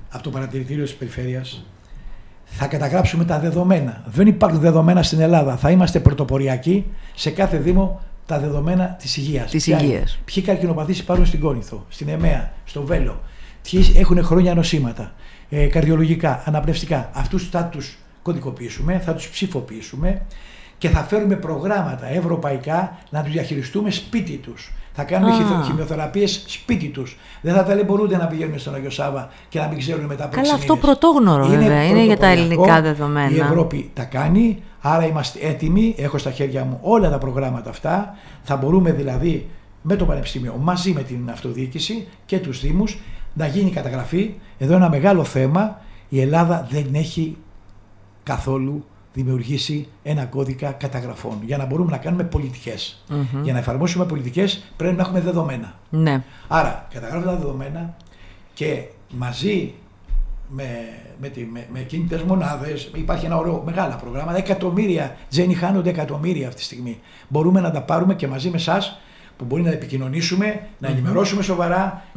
από 0.09 0.23
το 0.23 0.31
παρατηρητήριο 0.31 0.85
της 0.85 0.95
περιφέρειας, 0.95 1.65
θα 2.45 2.67
καταγράψουμε 2.67 3.25
τα 3.25 3.39
δεδομένα. 3.39 4.03
Δεν 4.07 4.27
υπάρχουν 4.27 4.61
δεδομένα 4.61 5.03
στην 5.03 5.21
Ελλάδα. 5.21 5.57
Θα 5.57 5.71
είμαστε 5.71 6.01
πρωτοποριακοί 6.01 6.85
σε 7.15 7.31
κάθε 7.31 7.59
Δήμο 7.59 8.01
τα 8.27 8.39
δεδομένα 8.39 8.97
της 8.99 9.17
υγείας. 9.17 9.51
Της 9.51 9.67
υγείας. 9.67 10.19
Ποιοι 10.25 10.43
καρκινοπαθείς 10.43 10.99
υπάρχουν 10.99 11.27
στην 11.27 11.41
Κόνηθο, 11.41 11.87
στην 11.89 12.09
ΕΜΕΑ, 12.09 12.53
στο 12.65 12.83
Βέλο. 12.83 13.21
Ποιοι 13.71 13.95
έχουν 13.97 14.25
χρόνια 14.25 14.55
νοσήματα, 14.55 15.13
ε, 15.51 15.67
καρδιολογικά, 15.67 16.43
αναπνευστικά. 16.45 17.11
Αυτούς 17.13 17.49
θα 17.49 17.65
τους 17.65 17.99
κωδικοποιήσουμε, 18.23 18.99
θα 18.99 19.15
τους 19.15 19.29
ψηφοποιήσουμε 19.29 20.23
και 20.79 20.89
θα 20.89 21.01
φέρουμε 21.01 21.37
προγράμματα 21.37 22.07
ευρωπαϊκά 22.07 22.99
να 23.11 23.23
τους 23.23 23.33
διαχειριστούμε 23.33 23.91
σπίτι 23.91 24.37
τους. 24.37 24.73
Θα 24.93 25.05
κάνουμε 25.05 25.33
ah. 25.33 25.65
χημειοθεραπείες 25.65 26.45
σπίτι 26.47 26.89
τους. 26.89 27.19
Δεν 27.41 27.55
θα 27.55 27.65
ταλαιπωρούνται 27.65 28.17
να 28.17 28.27
πηγαίνουν 28.27 28.59
στον 28.59 28.75
Αγιο 28.75 28.91
Σάβα 28.91 29.29
και 29.49 29.59
να 29.59 29.67
μην 29.67 29.79
ξέρουν 29.79 30.05
μετά 30.05 30.25
από 30.25 30.37
Καλά, 30.37 30.55
αυτό 30.55 30.77
πρωτόγνωρο 30.77 31.45
είναι 31.45 31.57
βέβαια. 31.57 31.85
Είναι 31.85 32.05
για 32.05 32.17
τα 32.17 32.27
ελληνικά 32.27 32.83
δεδομένα. 32.83 33.31
Η 33.31 33.39
Ευρώπη 33.39 33.91
τα 33.95 34.05
κάνει, 34.05 34.63
άρα 34.81 35.07
είμαστε 35.07 35.39
έτοιμοι. 35.43 35.95
Έχω 35.99 36.19
στα 36.19 36.31
χέρια 36.31 36.65
μου 36.65 36.79
όλα 36.83 37.11
τα 37.11 37.19
προγράμματα 37.19 37.71
αυτά. 37.71 38.17
Θα 38.43 38.57
μπορούμε 38.57 38.93
δηλαδή 38.93 39.49
με 39.83 39.97
το 39.97 40.05
Πανεπιστήμιο 40.05 40.57
μαζί 40.61 40.93
με 40.93 41.03
την 41.03 41.31
αυτοδιοίκηση 41.31 42.09
και 42.27 42.39
τους 42.39 42.61
Δήμους 42.61 42.99
να 43.35 43.47
γίνει 43.47 43.71
καταγραφή. 43.71 44.35
Εδώ 44.59 44.75
ένα 44.75 44.89
μεγάλο 44.89 45.25
θέμα. 45.25 45.81
Η 46.09 46.21
Ελλάδα 46.21 46.67
δεν 46.71 46.95
έχει 46.95 47.37
καθόλου 48.23 48.85
δημιουργήσει 49.13 49.89
ένα 50.03 50.25
κώδικα 50.25 50.71
καταγραφών 50.73 51.39
για 51.43 51.57
να 51.57 51.65
μπορούμε 51.67 51.91
να 51.91 51.97
κάνουμε 51.97 52.29
Για 53.43 53.53
να 53.53 53.59
εφαρμόσουμε 53.59 54.05
πολιτικές 54.05 54.73
πρέπει 54.77 54.97
να 54.97 55.03
έχουμε 55.03 55.21
δεδομένα. 55.21 55.75
Ναι. 55.91 56.25
Άρα, 56.49 56.87
καταγράφουμε 56.93 57.33
τα 57.33 57.39
δεδομένα 57.39 57.97
και 58.55 58.83
μαζί 59.11 59.75
με, 60.49 60.65
με, 61.21 61.29
τη, 61.29 61.45
με, 61.45 61.67
με 61.73 61.81
κινητές 61.81 62.23
μονάδες. 62.23 62.91
Υπάρχει 62.95 63.27
ένα 63.27 63.37
ωραίο 63.37 63.63
μεγάλα 63.65 63.97
προγράμματα. 63.97 64.39
Εκατομμύρια, 64.39 65.17
Τζένι, 65.31 65.55
χάνονται 65.55 65.91
εκατομμύρια 65.91 66.47
αυτή 66.47 66.59
τη 66.59 66.65
στιγμή. 66.65 67.01
Μπορούμε 67.29 67.61
να 67.61 67.71
τα 67.71 67.83
πάρουμε 67.83 68.15
και 68.15 68.29
μαζί 68.29 68.51
με 68.51 68.57
εσάς 68.57 68.99
που 69.39 69.45
μπορεί 69.45 69.63
να 69.63 69.71
επικοινωνήσουμε, 69.71 70.61
να 70.79 70.89
ενημερώσουμε 70.89 71.43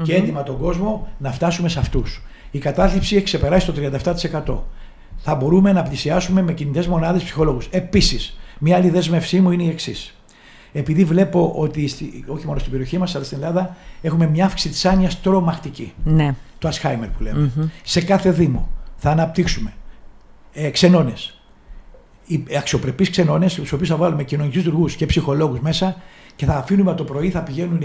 και 0.04 0.16
έντιμα 0.16 0.44
τον 0.44 0.58
κόσμο 0.58 1.08
να 1.18 1.32
φτάσουμε 1.32 1.70
σε 1.70 1.80
αυτούς. 1.80 2.22
Η 2.52 2.60
κατάθλιψη 2.60 3.16
έχει 3.16 3.24
ξεπεράσει 3.24 3.72
το 3.72 3.74
37%. 4.46 4.58
Θα 5.18 5.36
μπορούμε 5.36 5.72
να 5.72 5.84
πλησιάσουμε 5.84 6.42
με 6.42 6.54
κινητές 6.54 6.88
μονάδες 6.88 7.24
ψυχολόγους. 7.24 7.68
Επίσης, 7.72 8.40
μια 8.60 8.76
άλλη 8.76 8.90
δέσμευσή 8.90 9.40
μου 9.40 9.52
είναι 9.52 9.64
η 9.64 9.70
εξής. 9.70 10.16
Επειδή 10.74 11.04
βλέπω 11.04 11.54
ότι 11.56 11.90
όχι 12.28 12.46
μόνο 12.46 12.60
στην 12.60 12.72
περιοχή 12.72 12.98
μας, 12.98 13.16
αλλά 13.16 13.24
στην 13.24 13.38
Ελλάδα 13.38 13.76
έχουμε 14.02 14.28
μια 14.28 14.46
αύξηση 14.46 14.70
της 14.70 14.86
άνοιας 14.86 15.22
τρομακτική. 15.22 15.94
Ναι. 16.04 16.36
Το 16.58 16.68
Ασχάιμερ 16.68 17.10
που 17.10 17.24
λέμε. 17.24 17.72
Σε 17.84 18.02
κάθε 18.02 18.32
Δήμο 18.32 18.70
θα 18.96 19.10
αναπτύξουμε 19.10 19.74
ε, 20.54 20.70
ξενώνε. 22.28 22.58
Αξιοπρεπείς 22.58 23.10
ξενώνες, 23.10 23.52
στους 23.52 23.72
οποίους 23.72 23.90
θα 23.90 23.96
βάλουμε 23.96 24.24
κοινωνικούς 24.24 24.58
λειτουργούς 24.58 24.96
και 24.96 25.06
ψυχολόγους 25.06 25.60
μέσα 25.60 25.96
και 26.36 26.46
θα 26.46 26.54
αφήνουμε 26.54 26.94
το 26.94 27.04
πρωί, 27.04 27.30
θα 27.30 27.42
πηγαίνουν 27.42 27.82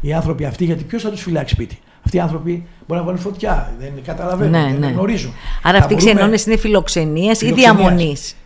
οι 0.00 0.12
άνθρωποι 0.12 0.44
αυτοί, 0.44 0.64
γιατί 0.64 0.84
ποιος 0.84 1.02
θα 1.02 1.10
τους 1.10 1.22
φυλάξει 1.22 1.54
σπίτι. 1.54 1.78
Αυτοί 2.04 2.16
οι 2.16 2.20
άνθρωποι 2.20 2.66
μπορεί 2.86 3.00
να 3.00 3.06
βάλουν 3.06 3.20
φωτιά, 3.20 3.74
δεν 3.78 3.92
καταλαβαίνουν, 4.04 4.50
ναι, 4.50 4.70
δεν 4.70 4.78
ναι. 4.78 4.86
γνωρίζουν. 4.86 5.32
Άρα 5.62 5.78
αυτοί 5.78 5.94
οι 5.94 5.96
ξενώνες 5.96 6.46
είναι 6.46 6.56
φιλοξενία 6.56 7.36
ή 7.40 7.52
διαμονής. 7.52 8.36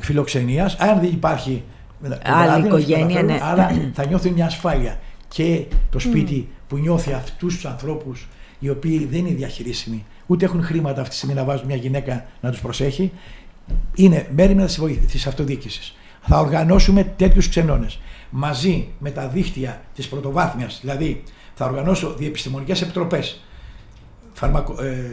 Φιλοξενίας, 0.00 0.76
αν 0.78 1.00
δεν 1.00 1.08
υπάρχει 1.08 1.62
άλλη 2.22 2.66
οικογένεια, 2.66 3.22
ναι. 3.22 3.38
Άρα 3.42 3.90
θα 3.92 4.06
νιώθουν 4.06 4.32
μια 4.32 4.46
ασφάλεια. 4.46 4.98
Και 5.28 5.64
το 5.90 5.98
σπίτι 5.98 6.48
που 6.68 6.76
νιώθει 6.76 7.12
αυτούς 7.12 7.54
τους 7.54 7.64
ανθρώπους 7.64 8.28
οι 8.58 8.68
οποίοι 8.68 9.08
δεν 9.10 9.18
είναι 9.18 9.34
διαχειρίσιμοι, 9.34 10.04
ούτε 10.26 10.44
έχουν 10.44 10.62
χρήματα 10.62 11.00
αυτή 11.00 11.10
τη 11.10 11.16
στιγμή 11.16 11.34
να 11.34 11.44
βάζουν 11.44 11.66
μια 11.66 11.76
γυναίκα 11.76 12.26
να 12.40 12.50
τους 12.50 12.60
προσέχει, 12.60 13.12
είναι 13.94 14.28
μέρημνα 14.34 14.68
της 15.10 15.26
αυτοδιοίκησης. 15.26 15.94
Θα 16.20 16.38
οργανώσουμε 16.38 17.04
τέτοιους 17.16 17.48
ξενώνες 17.48 18.00
μαζί 18.30 18.88
με 18.98 19.10
τα 19.10 19.28
δίχτυα 19.28 19.82
της 19.94 20.08
πρωτοβάθμιας, 20.08 20.78
δηλαδή 20.80 21.22
θα 21.54 21.64
οργανώσω 21.64 22.14
διεπιστημονικές 22.18 22.82
επιτροπές, 22.82 23.44
φαρμακο, 24.32 24.82
ε, 24.82 25.10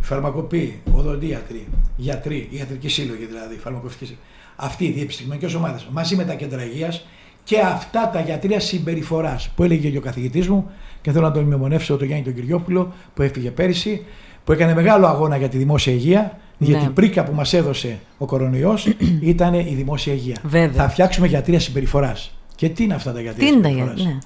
φαρμακοποιοί, 0.00 0.80
οδοντίατροι, 0.92 1.68
γιατροί, 1.96 2.48
ιατρικοί 2.50 2.88
σύλλογοι 2.88 3.24
δηλαδή, 3.24 3.56
φαρμακοποιητικοί 3.56 4.18
αυτοί 4.56 4.84
οι 4.84 4.90
διεπιστημονικές 4.90 5.54
ομάδες 5.54 5.88
μαζί 5.90 6.16
με 6.16 6.24
τα 6.24 6.34
κέντρα 6.34 6.64
υγείας 6.64 7.06
και 7.44 7.60
αυτά 7.60 8.10
τα 8.12 8.20
γιατρία 8.20 8.60
συμπεριφοράς 8.60 9.48
που 9.48 9.62
έλεγε 9.62 9.90
και 9.90 9.98
ο 9.98 10.00
καθηγητής 10.00 10.48
μου 10.48 10.70
και 11.00 11.12
θέλω 11.12 11.24
να 11.26 11.32
τον 11.32 11.44
μνημονεύσω 11.44 11.96
τον 11.96 12.06
Γιάννη 12.06 12.24
τον 12.24 12.34
Κυριόπουλο 12.34 12.92
που 13.14 13.22
έφυγε 13.22 13.50
πέρυσι, 13.50 14.04
που 14.44 14.52
έκανε 14.52 14.74
μεγάλο 14.74 15.06
αγώνα 15.06 15.36
για 15.36 15.48
τη 15.48 15.56
δημόσια 15.58 15.92
υγεία. 15.92 16.38
Ναι. 16.58 16.66
Γιατί 16.68 16.84
η 16.84 16.88
πρίκα 16.88 17.24
που 17.24 17.34
μας 17.34 17.52
έδωσε 17.52 17.98
ο 18.18 18.26
κορονοϊός 18.26 18.86
ήταν 19.20 19.54
η 19.54 19.74
δημόσια 19.76 20.12
υγεία. 20.12 20.36
Βέβαια. 20.42 20.82
Θα 20.82 20.88
φτιάξουμε 20.88 21.26
γιατρία 21.26 21.60
συμπεριφοράς. 21.60 22.38
Και 22.54 22.68
τι 22.68 22.84
είναι 22.84 22.94
αυτά 22.94 23.12
τα 23.12 23.20
γιατρία 23.20 23.48
συμπεριφοράς; 23.48 24.04
Ναι. 24.04 24.18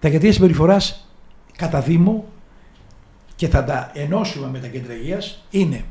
Τα 0.00 0.08
γιατρία 0.08 0.32
συμπεριφοράς 0.32 1.08
κατά 1.56 1.80
Δήμο 1.80 2.24
και 3.36 3.48
θα 3.48 3.64
τα 3.64 3.90
ενώσουμε 3.94 4.48
με 4.52 4.58
τα 4.58 4.66
κέντρα 4.66 4.94
υγείας 4.94 5.44
είναι 5.50 5.84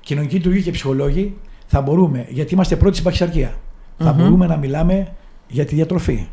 κοινωνική 0.00 0.34
λειτουργία 0.34 0.62
και 0.62 0.70
ψυχολόγοι. 0.70 1.36
Θα 1.66 1.80
μπορούμε, 1.80 2.26
γιατί 2.28 2.54
είμαστε 2.54 2.76
πρώτοι 2.76 2.92
στην 2.92 3.04
παχυσαρκία, 3.04 3.54
θα 3.98 4.12
μπορούμε 4.12 4.46
να 4.46 4.56
μιλάμε 4.56 5.12
για 5.48 5.64
τη 5.64 5.74
διατροφή. 5.74 6.26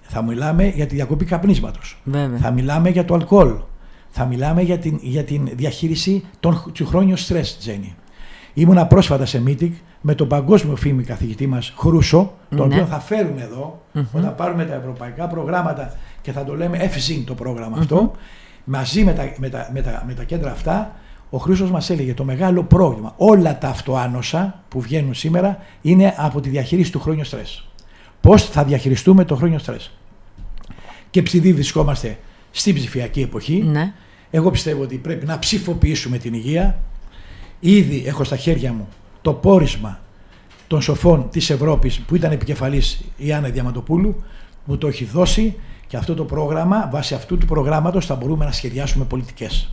Θα 0.00 0.22
μιλάμε 0.22 0.66
για 0.68 0.86
τη 0.86 0.94
διακοπή 0.94 1.24
καπνίσματος. 1.24 2.02
Θα 2.40 2.50
μιλάμε 2.50 2.88
για 2.90 3.04
το 3.04 3.14
αλκοόλ. 3.14 3.54
Θα 4.10 4.24
μιλάμε 4.24 4.62
για 4.62 4.78
την, 4.78 4.98
για 5.02 5.24
την 5.24 5.48
διαχείριση 5.54 6.24
των, 6.40 6.62
του 6.74 6.86
χρόνιου 6.86 7.16
στρε, 7.16 7.40
Τζένι. 7.40 7.94
Ήμουνα 8.60 8.86
πρόσφατα 8.86 9.26
σε 9.26 9.42
meeting 9.46 9.72
με 10.00 10.14
τον 10.14 10.28
παγκόσμιο 10.28 10.76
φήμη 10.76 11.02
καθηγητή 11.02 11.46
μας 11.46 11.72
Χρούσο, 11.76 12.32
τον 12.56 12.68
ναι. 12.68 12.74
οποίο 12.74 12.86
θα 12.86 13.00
φέρουμε 13.00 13.42
εδώ, 13.42 13.82
mm-hmm. 13.94 14.04
όταν 14.12 14.34
πάρουμε 14.34 14.64
τα 14.64 14.74
ευρωπαϊκά 14.74 15.26
προγράμματα 15.26 15.94
και 16.22 16.32
θα 16.32 16.44
το 16.44 16.56
λέμε 16.56 16.90
FZIN 16.94 17.22
το 17.26 17.34
πρόγραμμα 17.34 17.76
αυτό, 17.78 18.12
μαζί 18.64 19.04
με 19.04 19.12
τα, 19.12 19.32
με, 19.38 19.48
τα, 19.48 19.70
με, 19.72 19.82
τα, 19.82 20.04
με 20.06 20.14
τα 20.14 20.24
κέντρα 20.24 20.50
αυτά, 20.50 20.94
ο 21.30 21.38
Χρήσος 21.38 21.70
μας 21.70 21.90
έλεγε 21.90 22.14
το 22.14 22.24
μεγάλο 22.24 22.62
πρόβλημα, 22.62 23.14
όλα 23.16 23.58
τα 23.58 23.68
αυτοάνοσα 23.68 24.62
που 24.68 24.80
βγαίνουν 24.80 25.14
σήμερα 25.14 25.58
είναι 25.80 26.14
από 26.16 26.40
τη 26.40 26.48
διαχείριση 26.48 26.92
του 26.92 27.00
χρόνιου 27.00 27.24
στρες. 27.24 27.68
Πώς 28.20 28.44
θα 28.44 28.64
διαχειριστούμε 28.64 29.24
το 29.24 29.36
χρόνιο 29.36 29.58
στρες. 29.58 29.90
Και 31.10 31.18
επειδή 31.18 31.52
βρισκόμαστε 31.52 32.18
στην 32.50 32.74
ψηφιακή 32.74 33.20
εποχή, 33.20 33.62
ναι. 33.66 33.92
εγώ 34.30 34.50
πιστεύω 34.50 34.82
ότι 34.82 34.96
πρέπει 34.96 35.26
να 35.26 35.38
ψηφοποιήσουμε 35.38 36.18
την 36.18 36.34
υγεία. 36.34 36.78
Ήδη 37.60 38.02
έχω 38.06 38.24
στα 38.24 38.36
χέρια 38.36 38.72
μου 38.72 38.88
το 39.22 39.32
πόρισμα 39.32 40.00
των 40.66 40.82
σοφών 40.82 41.28
της 41.30 41.50
Ευρώπης 41.50 42.00
που 42.00 42.14
ήταν 42.14 42.32
επικεφαλής 42.32 43.00
η 43.16 43.32
Άννα 43.32 43.48
Διαματοπούλου 43.48 44.22
που 44.66 44.78
το 44.78 44.86
έχει 44.86 45.04
δώσει 45.04 45.56
και 45.86 45.96
αυτό 45.96 46.14
το 46.14 46.24
πρόγραμμα, 46.24 46.88
βάσει 46.92 47.14
αυτού 47.14 47.38
του 47.38 47.46
προγράμματος 47.46 48.06
θα 48.06 48.14
μπορούμε 48.14 48.44
να 48.44 48.52
σχεδιάσουμε 48.52 49.04
πολιτικές. 49.04 49.70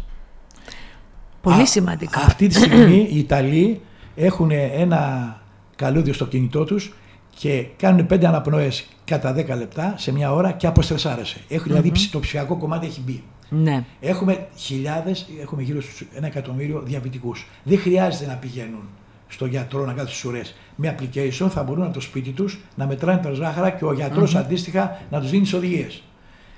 Πολύ 1.41 1.67
σημαντικά. 1.67 2.19
Αυτή 2.19 2.47
τη 2.47 2.53
στιγμή 2.53 3.07
οι 3.11 3.17
Ιταλοί 3.17 3.81
έχουν 4.15 4.51
ένα 4.51 5.41
καλούδιο 5.75 6.13
στο 6.13 6.25
κινητό 6.25 6.63
τους 6.63 6.93
και 7.29 7.65
κάνουν 7.77 8.05
πέντε 8.05 8.27
αναπνοές 8.27 8.87
κατά 9.05 9.35
10 9.35 9.57
λεπτά 9.57 9.93
σε 9.97 10.11
μια 10.11 10.33
ώρα 10.33 10.51
και 10.51 10.67
αποστρεσάρεσαι. 10.67 11.37
Έχουν, 11.47 11.71
mm-hmm. 11.71 11.81
Δηλαδή 11.81 12.09
το 12.11 12.19
ψηφιακό 12.19 12.57
κομμάτι 12.57 12.85
έχει 12.85 13.01
μπει. 13.05 13.23
Ναι. 13.49 13.83
Έχουμε 13.99 14.47
χιλιάδες, 14.55 15.27
έχουμε 15.41 15.61
γύρω 15.61 15.81
στους 15.81 16.03
ένα 16.15 16.27
εκατομμύριο 16.27 16.81
διαβητικούς. 16.85 17.47
Δεν 17.63 17.79
χρειάζεται 17.79 18.25
να 18.25 18.35
πηγαίνουν 18.35 18.83
στο 19.27 19.45
γιατρό 19.45 19.85
να 19.85 19.93
κάνουν 19.93 20.11
στι 20.11 20.27
ουρέ. 20.27 20.41
Με 20.75 20.95
application 20.97 21.47
θα 21.49 21.63
μπορούν 21.63 21.83
από 21.83 21.93
το 21.93 21.99
σπίτι 21.99 22.31
τους 22.31 22.59
να 22.75 22.85
μετράνε 22.85 23.21
τα 23.21 23.31
ζάχαρα 23.31 23.69
και 23.69 23.85
ο 23.85 23.93
γιατρο 23.93 24.27
αντίστοιχα 24.35 25.01
να 25.11 25.19
τους 25.19 25.29
δίνει 25.29 25.43
τις 25.43 25.53
οδηγίες. 25.53 26.03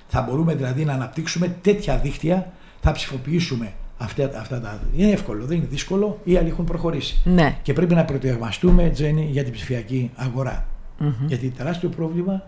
Θα 0.06 0.22
μπορούμε 0.22 0.54
δηλαδή 0.54 0.84
να 0.84 0.92
αναπτύξουμε 0.92 1.56
τέτοια 1.60 1.98
δίκτυα, 1.98 2.52
θα 2.80 2.92
ψηφοποιήσουμε 2.92 3.72
αυτά, 3.98 4.30
αυτά 4.40 4.60
τα. 4.60 4.80
Είναι 4.96 5.10
εύκολο, 5.10 5.44
δεν 5.44 5.56
είναι 5.56 5.66
δύσκολο. 5.70 6.20
Οι 6.24 6.36
άλλοι 6.36 6.48
έχουν 6.48 6.64
προχωρήσει. 6.64 7.20
Ναι. 7.24 7.56
Και 7.62 7.72
πρέπει 7.72 7.94
να 7.94 8.04
προετοιμαστούμε, 8.04 8.90
Τζένι, 8.90 9.28
για 9.30 9.44
την 9.44 9.52
ψηφιακή 9.52 10.10
αγορά. 10.14 10.66
Mm-hmm. 11.00 11.26
Γιατί 11.26 11.48
τεράστιο 11.48 11.88
πρόβλημα 11.88 12.42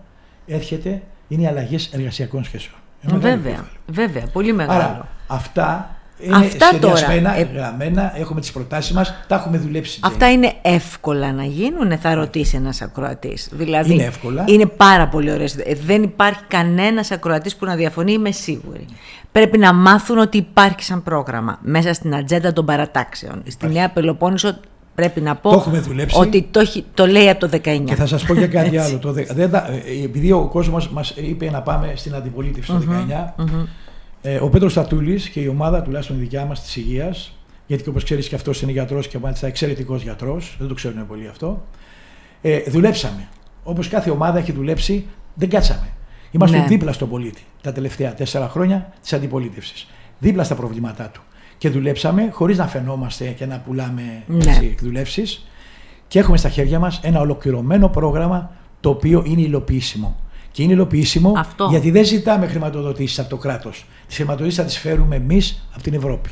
έρχεται 0.45 1.01
είναι 1.27 1.41
οι 1.41 1.47
αλλαγές 1.47 1.93
εργασιακών 1.93 2.43
σχέσεων. 2.43 2.75
Βέβαια, 3.03 3.65
βέβαια, 3.85 4.23
πολύ 4.33 4.53
μεγάλο. 4.53 4.79
Άρα, 4.81 5.07
αυτά 5.27 5.97
είναι 6.23 6.35
Αυτά 6.35 6.79
τώρα. 6.79 7.11
Ε... 7.11 7.47
γραμμένα, 7.53 8.13
έχουμε 8.15 8.39
τις 8.39 8.51
προτάσεις 8.51 8.91
μας, 8.91 9.13
τα 9.27 9.35
έχουμε 9.35 9.57
δουλέψει. 9.57 9.99
Αυτά 10.03 10.31
είναι 10.31 10.53
εύκολα 10.61 11.31
να 11.31 11.43
γίνουν, 11.43 11.97
θα 11.97 12.13
ρωτήσει 12.13 12.55
ένας 12.55 12.81
ακροατής. 12.81 13.49
Δηλαδή, 13.51 13.93
είναι 13.93 14.03
εύκολα. 14.03 14.43
Είναι 14.47 14.65
πάρα 14.65 15.07
πολύ 15.07 15.31
ωραίες. 15.31 15.55
Δεν 15.85 16.03
υπάρχει 16.03 16.43
κανένας 16.47 17.11
ακροατής 17.11 17.55
που 17.55 17.65
να 17.65 17.75
διαφωνεί, 17.75 18.11
είμαι 18.11 18.31
σίγουρη. 18.31 18.85
Πρέπει 19.31 19.57
να 19.57 19.73
μάθουν 19.73 20.17
ότι 20.17 20.37
υπάρχει 20.37 20.83
σαν 20.83 21.03
πρόγραμμα 21.03 21.59
μέσα 21.61 21.93
στην 21.93 22.15
ατζέντα 22.15 22.53
των 22.53 22.65
παρατάξεων. 22.65 23.31
Υπάρχει. 23.33 23.51
Στη 23.51 23.67
Νέα 23.67 23.89
Πελοπόννησο 23.89 24.59
πρέπει 24.95 25.21
να 25.21 25.35
πω 25.35 25.49
το 25.49 26.19
ότι 26.19 26.47
το, 26.51 26.61
το 26.93 27.05
λέει 27.05 27.29
από 27.29 27.47
το 27.47 27.59
19. 27.63 27.83
Και 27.85 27.95
θα 27.95 28.05
σας 28.05 28.23
πω 28.23 28.33
για 28.33 28.47
κάτι 28.47 28.77
άλλο. 28.77 28.97
Το, 28.97 29.11
δεν, 29.11 29.53
ε, 29.53 30.03
επειδή 30.03 30.31
ο 30.31 30.47
κόσμος 30.47 30.89
μας 30.89 31.13
είπε 31.15 31.49
να 31.49 31.61
πάμε 31.61 31.93
στην 31.95 32.15
αντιπολίτευση 32.15 32.71
το 32.71 32.81
19, 33.37 33.43
ε, 34.21 34.37
ο 34.37 34.49
Πέτρος 34.49 34.71
Στατούλης 34.71 35.29
και 35.29 35.39
η 35.39 35.47
ομάδα 35.47 35.81
τουλάχιστον 35.81 36.19
δικιά 36.19 36.45
μας 36.45 36.61
της 36.61 36.75
υγείας, 36.75 37.37
γιατί 37.67 37.89
όπως 37.89 38.03
ξέρεις 38.03 38.27
και 38.27 38.35
αυτός 38.35 38.61
είναι 38.61 38.71
γιατρός 38.71 39.07
και 39.07 39.17
μάλιστα 39.17 39.47
εξαιρετικός 39.47 40.01
γιατρός, 40.01 40.55
δεν 40.59 40.67
το 40.67 40.73
ξέρουν 40.73 41.07
πολύ 41.07 41.27
αυτό. 41.27 41.63
Ε, 42.41 42.59
δουλέψαμε. 42.67 43.27
Όπως 43.63 43.87
κάθε 43.87 44.09
ομάδα 44.09 44.37
έχει 44.37 44.51
δουλέψει, 44.51 45.05
δεν 45.33 45.49
κάτσαμε. 45.49 45.87
Είμαστε 46.31 46.57
ναι. 46.57 46.65
δίπλα 46.67 46.91
στον 46.91 47.09
πολίτη 47.09 47.41
τα 47.61 47.71
τελευταία 47.71 48.13
τέσσερα 48.13 48.49
χρόνια 48.49 48.93
της 49.01 49.13
αντιπολίτευσης. 49.13 49.87
Δίπλα 50.19 50.43
στα 50.43 50.55
προβλήματά 50.55 51.09
του. 51.13 51.21
Και 51.63 51.69
δουλέψαμε 51.69 52.29
χωρίς 52.31 52.57
να 52.57 52.67
φαινόμαστε 52.67 53.25
και 53.25 53.45
να 53.45 53.59
πουλάμε 53.59 54.23
ναι. 54.27 54.59
εκδουλεύσεις. 54.61 55.45
Και 56.07 56.19
έχουμε 56.19 56.37
στα 56.37 56.49
χέρια 56.49 56.79
μας 56.79 56.99
ένα 57.03 57.19
ολοκληρωμένο 57.19 57.87
πρόγραμμα 57.87 58.51
το 58.79 58.89
οποίο 58.89 59.23
είναι 59.25 59.41
υλοποιήσιμο. 59.41 60.15
Και 60.51 60.63
είναι 60.63 60.73
υλοποιήσιμο 60.73 61.33
Αυτό. 61.37 61.67
γιατί 61.69 61.91
δεν 61.91 62.05
ζητάμε 62.05 62.47
χρηματοδοτήσεις 62.47 63.19
από 63.19 63.29
το 63.29 63.37
κράτος. 63.37 63.85
Τις 64.07 64.15
χρηματοδοτήσεις 64.15 64.59
θα 64.59 64.65
τις 64.65 64.77
φέρουμε 64.77 65.15
εμείς 65.15 65.67
από 65.73 65.83
την 65.83 65.93
Ευρώπη. 65.93 66.29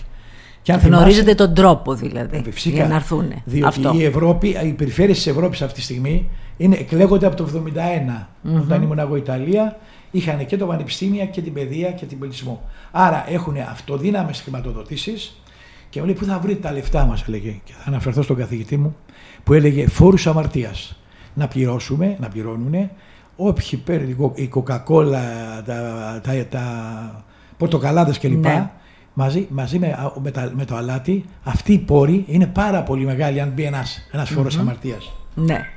Και 0.61 0.71
αν 0.73 0.79
Γνωρίζετε 0.79 1.35
τον 1.35 1.53
τρόπο 1.53 1.93
δηλαδή 1.93 2.43
ε, 2.47 2.51
φυσικά, 2.51 2.75
για 2.75 2.87
να 2.87 2.95
έρθουν. 2.95 3.33
Διότι 3.45 3.85
Αυτό. 3.85 3.99
η 3.99 4.03
Ευρώπη, 4.03 4.47
οι 4.47 4.73
περιφέρειες 4.73 5.17
της 5.17 5.27
Ευρώπης 5.27 5.61
αυτή 5.61 5.73
τη 5.73 5.81
στιγμή 5.81 6.29
είναι, 6.57 6.75
εκλέγονται 6.75 7.25
από 7.25 7.35
το 7.35 7.47
1971. 7.53 7.69
Mm-hmm. 7.69 8.61
Όταν 8.61 8.81
ήμουν 8.81 8.99
εγώ 8.99 9.15
Ιταλία, 9.15 9.77
είχαν 10.11 10.45
και 10.45 10.57
το 10.57 10.65
πανεπιστήμια 10.65 11.25
και 11.25 11.41
την 11.41 11.53
παιδεία 11.53 11.91
και 11.91 12.05
την 12.05 12.19
πολιτισμό. 12.19 12.69
Άρα 12.91 13.25
έχουν 13.29 13.57
αυτοδύναμες 13.57 14.41
χρηματοδοτήσεις 14.41 15.41
και 15.89 15.99
μου 15.99 16.05
λέει 16.05 16.15
πού 16.15 16.25
θα 16.25 16.39
βρείτε 16.39 16.61
τα 16.61 16.71
λεφτά 16.71 17.05
μας, 17.05 17.23
έλεγε. 17.27 17.55
Και 17.63 17.73
θα 17.77 17.83
αναφερθώ 17.89 18.21
στον 18.21 18.35
καθηγητή 18.35 18.77
μου 18.77 18.95
που 19.43 19.53
έλεγε 19.53 19.87
φόρους 19.87 20.27
αμαρτίας. 20.27 20.95
Να 21.33 21.47
πληρώσουμε, 21.47 22.17
να 22.19 22.27
πληρώνουν 22.27 22.89
όποιοι 23.35 23.77
παίρνουν 23.77 24.31
η 24.35 24.47
κοκακόλα, 24.47 25.21
τα, 25.65 26.21
τα, 26.23 26.45
τα 26.49 27.25
πορτοκαλάδες 27.57 28.19
κλπ. 28.19 28.45
Ναι. 28.45 28.69
μαζί, 29.13 29.47
μαζί 29.49 29.79
με, 29.79 30.11
με, 30.21 30.51
με 30.55 30.65
το 30.65 30.75
αλάτι, 30.75 31.25
αυτή 31.43 31.73
η 31.73 31.79
πόρη 31.79 32.23
είναι 32.27 32.47
πάρα 32.47 32.83
πολύ 32.83 33.05
μεγάλη 33.05 33.41
αν 33.41 33.49
μπει 33.49 33.63
ένας, 33.63 34.09
ένας 34.11 34.29
φόρος 34.29 34.57
αμαρτίας. 34.57 35.11
Ναι. 35.35 35.67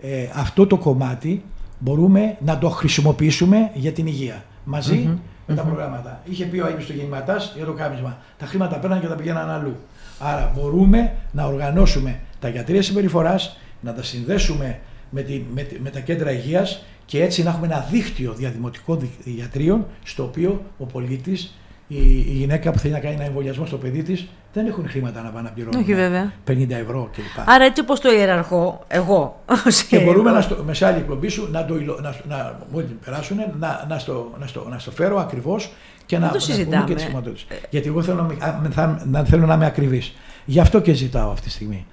Ε, 0.00 0.28
αυτό 0.34 0.66
το 0.66 0.76
κομμάτι 0.76 1.42
μπορούμε 1.78 2.36
να 2.40 2.58
το 2.58 2.68
χρησιμοποιήσουμε 2.68 3.70
για 3.74 3.92
την 3.92 4.06
υγεία. 4.06 4.44
Μαζί 4.64 5.18
με 5.46 5.54
τα 5.54 5.62
προγράμματα. 5.62 6.20
Είχε 6.24 6.44
πει 6.44 6.58
ο 6.58 6.66
Άγιος 6.66 6.82
στο 6.82 6.92
γεννηματάς 6.92 7.52
για 7.56 7.64
το 7.64 7.72
κάμισμα. 7.72 8.18
Τα 8.38 8.46
χρήματα 8.46 8.76
παίρναν 8.76 9.00
και 9.00 9.06
τα 9.06 9.14
πηγαίναν 9.14 9.50
αλλού. 9.50 9.76
Άρα 10.18 10.52
μπορούμε 10.56 11.12
να 11.32 11.44
οργανώσουμε 11.44 12.20
τα 12.38 12.48
γιατρία 12.48 12.82
συμπεριφοράς, 12.82 13.58
να 13.80 13.94
τα 13.94 14.02
συνδέσουμε 14.02 14.80
με, 15.10 15.22
τη, 15.22 15.44
με, 15.54 15.66
με 15.82 15.90
τα 15.90 16.00
κέντρα 16.00 16.32
υγείας 16.32 16.84
και 17.04 17.22
έτσι 17.22 17.42
να 17.42 17.50
έχουμε 17.50 17.66
ένα 17.66 17.86
δίκτυο 17.90 18.32
διαδημοτικών 18.32 19.10
γιατρίων 19.24 19.86
στο 20.04 20.22
οποίο 20.22 20.64
ο 20.78 20.84
πολίτης 20.84 21.58
η, 21.88 21.96
η 22.16 22.32
γυναίκα 22.32 22.70
που 22.70 22.78
θέλει 22.78 22.92
να 22.92 23.00
κάνει 23.00 23.14
ένα 23.14 23.24
εμβολιασμό 23.24 23.66
στο 23.66 23.76
παιδί 23.76 24.02
της 24.02 24.26
δεν 24.52 24.66
έχουν 24.66 24.88
χρήματα 24.88 25.22
να 25.22 25.28
πάνε 25.28 25.48
να 25.48 25.54
πληρώνουν. 25.54 25.80
Όχι, 25.80 25.94
βέβαια. 25.94 26.32
50 26.48 26.70
ευρώ 26.70 27.10
κλπ. 27.12 27.48
Άρα 27.48 27.64
έτσι 27.64 27.80
όπως 27.80 28.00
το 28.00 28.12
ιεραρχώ, 28.12 28.84
εγώ. 28.88 29.42
Και 29.88 29.98
μπορούμε 29.98 30.30
να 30.30 30.40
στο, 30.40 30.62
με 30.66 30.74
σε 30.74 30.86
άλλη 30.86 30.98
εκπομπή 30.98 31.28
σου 31.28 31.48
να 31.50 31.64
το 31.64 31.74
να, 31.74 32.14
να, 32.28 32.58
μόλι 32.72 32.98
περάσουν, 33.04 33.36
να, 33.58 33.86
να, 33.88 33.98
στο, 33.98 34.32
να, 34.40 34.46
στο, 34.46 34.66
να 34.70 34.78
στο 34.78 34.90
φέρω 34.90 35.18
ακριβώς 35.18 35.72
και 36.06 36.18
να, 36.18 36.30
το 36.30 36.38
να 36.68 36.84
και 36.84 36.94
τις 36.94 37.46
Γιατί 37.70 37.88
εγώ 37.88 38.02
θέλω, 38.02 38.36
να, 38.74 39.02
να, 39.06 39.24
θέλω 39.24 39.46
να 39.46 39.54
είμαι 39.54 39.66
ακριβής. 39.66 40.14
Γι' 40.44 40.60
αυτό 40.60 40.80
και 40.80 40.92
ζητάω 40.92 41.30
αυτή 41.30 41.46
τη 41.46 41.52
στιγμή. 41.52 41.86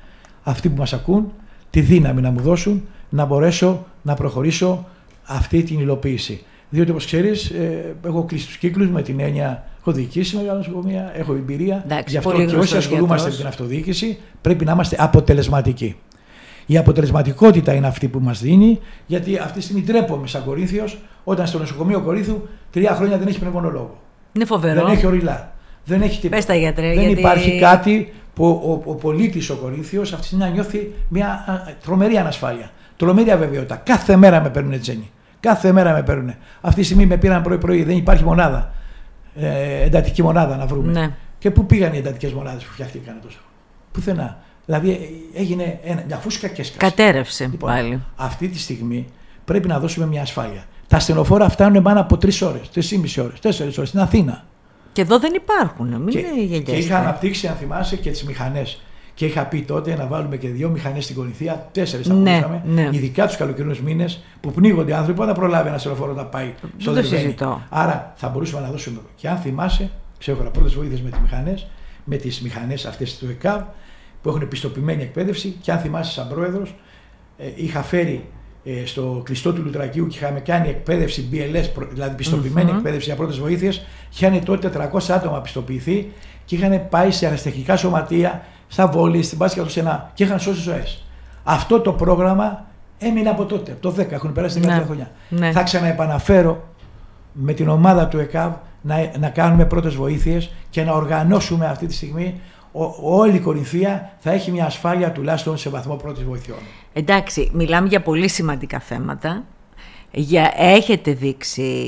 Αυτοί 0.44 0.70
που 0.70 0.78
μας 0.78 0.94
ακούν, 0.94 1.32
τη 1.70 1.82
δύναμη 1.82 2.22
να 2.22 2.32
μου 2.32 2.40
δώσουν 2.40 2.88
να 3.10 3.26
μπορέσω 3.26 3.86
να 4.02 4.14
προχωρήσω 4.14 4.86
αυτή 5.26 5.64
την 5.64 5.80
υλοποίηση. 5.80 6.44
Διότι 6.70 6.92
όπως 6.92 7.06
ξέρεις, 7.06 7.50
ε, 7.50 7.96
έχω 8.06 8.24
κλείσει 8.24 8.46
τους 8.46 8.58
κύκλους 8.58 8.90
με 8.90 9.02
την 9.02 9.20
έννοια. 9.20 9.64
Έχω 9.86 9.92
διοικήσει 9.92 10.36
μεγάλα 10.36 10.58
νοσοκομεία, 10.58 11.12
έχω 11.16 11.34
εμπειρία. 11.34 11.82
Εντάξει, 11.86 12.06
Γι' 12.08 12.18
αυτό 12.18 12.46
και 12.46 12.56
όσοι 12.56 12.78
ασχολούμαστε 12.78 13.30
με 13.30 13.36
την 13.36 13.48
αυτοδιοίκηση 13.48 14.18
πρέπει 14.42 14.66
να 14.66 14.72
είμαστε 14.72 14.96
αποτελεσματικοί. 15.00 15.96
Η 16.66 16.78
αποτελεσματικότητα 16.78 17.74
είναι 17.74 17.88
αυτή 17.88 18.08
που 18.08 18.20
μας 18.20 18.42
δίνει, 18.42 18.80
γιατί 19.06 19.38
αυτή 19.38 19.58
τη 19.58 19.64
στιγμή 19.64 19.82
τρέπομαι 19.82 20.28
σαν 20.28 20.44
Κορίνθιος 20.44 20.98
όταν 21.24 21.48
στο 21.48 21.58
νοσοκομείο 21.58 22.02
Κορίνθου 22.02 22.42
τρία 22.72 22.96
χρόνια 22.96 23.18
δεν 23.18 23.28
έχει 23.28 23.40
πνευμονολόγο. 23.40 24.02
Είναι 24.34 24.46
φοβερό. 24.46 24.86
Δεν 24.86 24.94
έχει 24.94 25.06
οριλά. 25.06 25.54
Δεν 25.86 26.02
έχει 26.02 26.16
τίποτα. 26.20 26.36
Πες 26.36 26.46
τα 26.46 26.56
γιατρέ, 26.56 26.94
δεν 26.94 27.04
γιατί... 27.04 27.20
υπάρχει 27.20 27.60
κάτι 27.60 28.14
που 28.34 28.46
ο, 28.46 28.92
ο 28.92 28.96
πολίτης 28.96 29.50
ο 29.50 29.56
Κορίνθιος 29.56 30.10
αυτή 30.10 30.22
τη 30.22 30.28
στιγμή 30.28 30.44
να 30.44 30.50
νιώθει 30.50 30.92
μια 31.10 31.46
τρομερή 31.84 32.18
ανασφάλεια. 32.18 32.72
Τρομερή 32.98 33.32
αβεβαιότητα. 33.32 33.76
Κάθε 33.76 34.16
μέρα 34.16 34.42
με 34.42 34.50
παίρνουν 34.50 34.80
τζένι. 34.80 35.12
Κάθε 35.40 35.72
μέρα 35.72 35.94
με 35.94 36.04
παίρνουν. 36.04 36.34
Αυτή 36.62 36.80
τη 36.80 36.86
στιγμή 36.86 37.06
με 37.06 37.18
πήραν 37.18 37.42
πρωί-πρωί. 37.42 37.84
Δεν 37.84 37.98
υπάρχει 37.98 38.24
μονάδα. 38.24 38.74
Ε, 39.36 39.82
εντατική 39.82 40.24
μονάδα 40.24 40.56
να 40.56 40.66
βρούμε. 40.66 40.92
Ναι. 40.92 41.16
Και 41.40 41.52
πού 41.52 41.66
πήγαν 41.66 41.94
οι 41.94 41.98
εντατικές 41.98 42.34
μονάδες 42.34 42.64
που 42.64 42.74
φτιάχτηκαν 42.74 43.20
τόσο. 43.22 43.40
Πουθενά. 43.92 44.38
Δηλαδή 44.66 45.10
έγινε 45.34 45.80
ένα, 45.84 46.04
μια 46.08 46.18
φούσκα 46.18 46.48
και 46.48 46.62
έσκασε. 46.62 46.90
Κατέρευσε 46.90 47.44
λοιπόν, 47.44 47.70
πάλι. 47.70 48.02
Αυτή 48.16 48.48
τη 48.48 48.60
στιγμή 48.60 49.08
πρέπει 49.46 49.68
να 49.68 49.80
δώσουμε 49.80 50.06
μια 50.06 50.22
ασφάλεια. 50.22 50.64
Τα 50.88 51.00
στενοφόρα 51.00 51.50
φτάνουν 51.50 51.84
πάνω 51.84 52.00
από 52.00 52.18
τρεις 52.18 52.42
ώρες, 52.42 52.70
τρεις 52.70 52.92
ή 52.92 52.98
μισή 52.98 53.22
ώρες, 53.22 53.40
τέσσερις 53.40 53.78
ώρες 53.78 53.90
στην 53.90 54.02
Αθήνα. 54.02 54.46
Και 54.94 55.02
εδώ 55.02 55.20
δεν 55.20 55.34
υπάρχουν. 55.34 55.88
Μην 55.88 56.10
και, 56.10 56.60
και 56.60 56.72
είχα 56.72 56.98
αναπτύξει, 56.98 57.48
αν 57.48 57.56
θυμάσαι, 57.56 57.96
και 57.96 58.12
τις 58.12 58.24
μηχανές. 58.24 58.82
Και 59.14 59.26
είχα 59.26 59.46
πει 59.46 59.62
τότε 59.62 59.96
να 59.96 60.08
βάλουμε 60.08 60.38
και 60.38 60.50
δύο 60.50 60.70
μηχανές 60.70 61.04
στην 61.04 61.16
Κορινθία, 61.16 61.70
τέσσερις 61.72 62.08
θα 62.08 62.14
ναι, 62.14 62.30
μπορούσαμε, 62.30 62.62
ναι. 62.66 62.90
ειδικά 62.92 63.28
τους 63.28 63.38
καλοκαιρινούς 63.38 63.82
μήνες 63.82 64.24
που 64.42 64.52
πνίγονται 64.52 64.92
οι 64.92 64.94
άνθρωποι, 64.94 65.22
όταν 65.22 65.34
προλάβει 65.34 65.68
ένας 65.68 65.82
σεροφόρο 65.82 66.14
να 66.14 66.26
πάει 66.26 66.54
στο 66.78 66.92
Δερβένι. 66.92 67.36
Άρα 67.70 68.14
θα 68.16 68.30
μπορούσαμε 68.30 68.66
να 68.66 68.72
δώσουμε. 68.72 69.00
Και 69.16 69.30
αν 69.30 69.38
θυμάσαι, 69.38 69.90
ξέχωρα 70.18 70.50
πρώτε 70.50 70.70
βοήθειες 70.70 71.02
με 71.02 71.10
τις 71.10 71.20
μηχανές, 71.20 71.68
με 72.04 72.16
τις 72.16 72.42
μηχανές 72.42 72.86
αυτές 72.86 73.18
του 73.18 73.28
ΕΚΑΒ 73.30 73.62
που 74.22 74.30
έχουν 74.30 74.42
επιστοποιημένη 74.42 75.02
εκπαίδευση. 75.02 75.56
Και 75.62 75.72
αν 75.72 75.80
θυμάσαι, 75.80 76.12
σαν 76.12 76.28
πρόεδρος, 76.28 76.76
ε, 77.38 77.46
είχα 77.56 77.82
φέρει 77.82 78.26
ε, 78.64 78.86
στο 78.86 79.22
κλειστό 79.26 79.54
του 79.54 79.62
Λουτρακίου 79.62 80.08
και 80.08 80.18
είχαμε 80.18 80.40
κάνει 80.40 80.70
εκπαίδευση 80.70 81.30
BLS, 81.32 81.86
δηλαδή 81.92 82.16
πιστοποιημένη 82.16 82.70
mm-hmm. 82.72 82.76
εκπαίδευση 82.76 83.08
για 83.08 83.16
πρώτες 83.16 83.40
βοήθειες. 83.40 83.86
Είχαν 84.14 84.44
τότε 84.44 84.90
400 84.94 85.00
άτομα 85.10 85.42
πιστοποιηθεί 85.42 86.12
και 86.46 86.56
είχαν 86.56 86.88
πάει 86.90 87.12
σε 87.12 87.26
αεραστεχνικά 87.26 87.76
σωματεία 87.76 88.46
στα 88.74 88.88
Βόλη, 88.88 89.24
στην 89.24 89.38
Πάσχα 89.38 89.64
του 89.64 89.70
Σενά 89.70 90.12
και 90.14 90.24
είχαν 90.24 90.40
σώσει 90.40 90.62
ζωές. 90.62 91.04
Αυτό 91.44 91.80
το 91.80 91.94
πρόγραμμα 91.94 92.66
έμεινε 92.98 93.30
από 93.30 93.46
τότε, 93.46 93.72
από 93.72 93.82
το 93.82 94.02
10, 94.02 94.12
έχουν 94.12 94.32
περάσει 94.32 94.60
10 94.64 94.66
ναι. 94.66 94.84
χρόνια. 94.86 95.12
Ναι. 95.30 95.52
Θα 95.52 95.64
ξαναεπαναφέρω 95.64 96.64
με 97.34 97.54
την 97.54 97.70
ομάδα 97.70 98.08
του 98.08 98.20
ΕΚΑΒ 98.20 98.54
να, 98.82 98.96
να 99.20 99.30
κάνουμε 99.30 99.66
πρώτες 99.66 99.96
βοήθειες 99.96 100.52
και 100.70 100.84
να 100.84 100.94
οργανώσουμε 100.94 101.66
αυτή 101.66 101.86
τη 101.86 101.94
στιγμή 101.94 102.40
ο, 102.72 103.16
όλη 103.20 103.36
η 103.36 103.40
Κορινθία 103.40 104.12
θα 104.20 104.32
έχει 104.32 104.52
μια 104.52 104.66
ασφάλεια 104.66 105.12
τουλάχιστον 105.12 105.58
σε 105.58 105.70
βαθμό 105.70 105.96
πρώτης 105.96 106.24
βοηθειών. 106.24 106.60
Εντάξει, 106.94 107.52
μιλάμε 107.54 107.88
για 107.88 108.02
πολύ 108.02 108.28
σημαντικά 108.28 108.80
θέματα 108.80 109.44
για, 110.16 110.54
έχετε 110.58 111.12
δείξει 111.12 111.88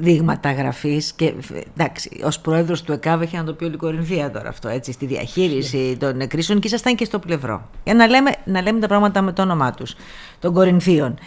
δείγματα 0.00 0.52
γραφής 0.52 1.12
και 1.12 1.34
εντάξει, 1.76 2.20
ως 2.24 2.40
πρόεδρος 2.40 2.82
του 2.82 2.92
ΕΚΑΒ 2.92 3.22
έχει 3.22 3.36
να 3.36 3.44
το 3.44 3.52
πει 3.52 3.64
όλη 3.64 3.74
η 3.74 3.76
Κορινθία 3.76 4.30
τώρα 4.30 4.48
αυτό, 4.48 4.68
έτσι, 4.68 4.92
στη 4.92 5.06
διαχείριση 5.06 5.96
των 6.00 6.28
κρίσεων 6.28 6.60
και 6.60 6.66
ήσασταν 6.66 6.94
και 6.94 7.04
στο 7.04 7.18
πλευρό. 7.18 7.68
Για 7.84 7.94
να 7.94 8.06
λέμε, 8.06 8.30
να 8.44 8.62
λέμε 8.62 8.80
τα 8.80 8.86
πράγματα 8.86 9.22
με 9.22 9.32
το 9.32 9.42
όνομά 9.42 9.72
τους, 9.72 9.94
των 10.38 10.52
Κορινθίων. 10.52 11.18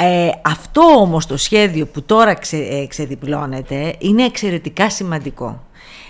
Ε, 0.00 0.30
αυτό 0.42 0.82
όμως 0.82 1.26
το 1.26 1.36
σχέδιο 1.36 1.86
που 1.86 2.02
τώρα 2.02 2.34
ξε, 2.34 2.56
ε, 2.56 2.86
ξεδιπλώνεται 2.86 3.94
είναι 3.98 4.24
εξαιρετικά 4.24 4.90
σημαντικό. 4.90 5.62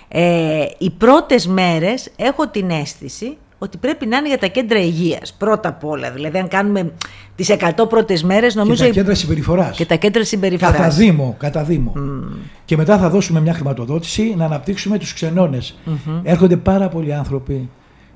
Ε, 0.07 0.65
οι 0.77 0.89
πρώτες 0.89 1.47
μέρες 1.47 2.11
έχω 2.15 2.47
την 2.47 2.69
αίσθηση 2.69 3.37
ότι 3.63 3.77
πρέπει 3.77 4.05
να 4.05 4.17
είναι 4.17 4.27
για 4.27 4.37
τα 4.37 4.47
κέντρα 4.47 4.79
υγείας. 4.79 5.33
Πρώτα 5.33 5.69
απ' 5.69 5.85
όλα. 5.85 6.11
Δηλαδή, 6.11 6.37
αν 6.37 6.47
κάνουμε 6.47 6.91
τις 7.35 7.49
100 7.49 7.87
πρώτες 7.89 8.23
μέρες, 8.23 8.55
νομίζω. 8.55 8.83
Και 8.83 8.89
τα 8.89 8.95
κέντρα 8.95 9.15
συμπεριφοράς. 9.15 9.77
Και 9.77 9.85
τα 9.85 9.95
κέντρα 9.95 10.23
συμπεριφοράς. 10.23 10.75
Κατά 10.75 10.89
Δήμο. 10.89 11.35
Κατά 11.39 11.63
Δήμο. 11.63 11.93
Mm. 11.95 12.37
Και 12.65 12.77
μετά 12.77 12.97
θα 12.97 13.09
δώσουμε 13.09 13.39
μια 13.39 13.53
χρηματοδότηση 13.53 14.33
να 14.37 14.45
αναπτύξουμε 14.45 14.97
τους 14.97 15.13
ξενώνες. 15.13 15.77
Mm-hmm. 15.85 16.19
Έρχονται 16.23 16.57
πάρα 16.57 16.87
πολλοί 16.87 17.13
άνθρωποι 17.13 17.69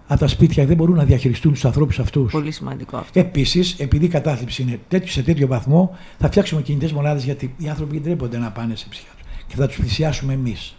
από 0.08 0.20
τα 0.20 0.28
σπίτια 0.28 0.66
δεν 0.66 0.76
μπορούν 0.76 0.96
να 0.96 1.04
διαχειριστούν 1.04 1.52
τους 1.52 1.66
ανθρώπους 1.66 2.00
αυτούς. 2.00 2.32
Πολύ 2.32 2.52
σημαντικό 2.52 2.98
αυτό. 2.98 3.20
Επίσης, 3.20 3.76
επειδή 3.80 4.06
η 4.06 4.08
κατάθλιψη 4.08 4.62
είναι 4.62 4.80
τέτοιο, 4.88 5.12
σε 5.12 5.22
τέτοιο 5.22 5.48
βαθμό, 5.48 5.98
θα 6.18 6.28
φτιάξουμε 6.28 6.62
κινητές 6.62 6.92
μονάδες 6.92 7.24
γιατί 7.24 7.56
οι 7.58 7.70
άνθρωποι 7.70 7.94
δεν 7.94 8.04
ντρέπονται 8.04 8.38
να 8.38 8.52
πάνε 8.52 8.76
σε 8.76 8.86
ψυχιάτρου. 8.90 9.24
Και 9.48 9.56
θα 9.56 9.68
τους 9.68 9.78
πλησιάσουμε 9.78 10.34
εμείς 10.34 10.76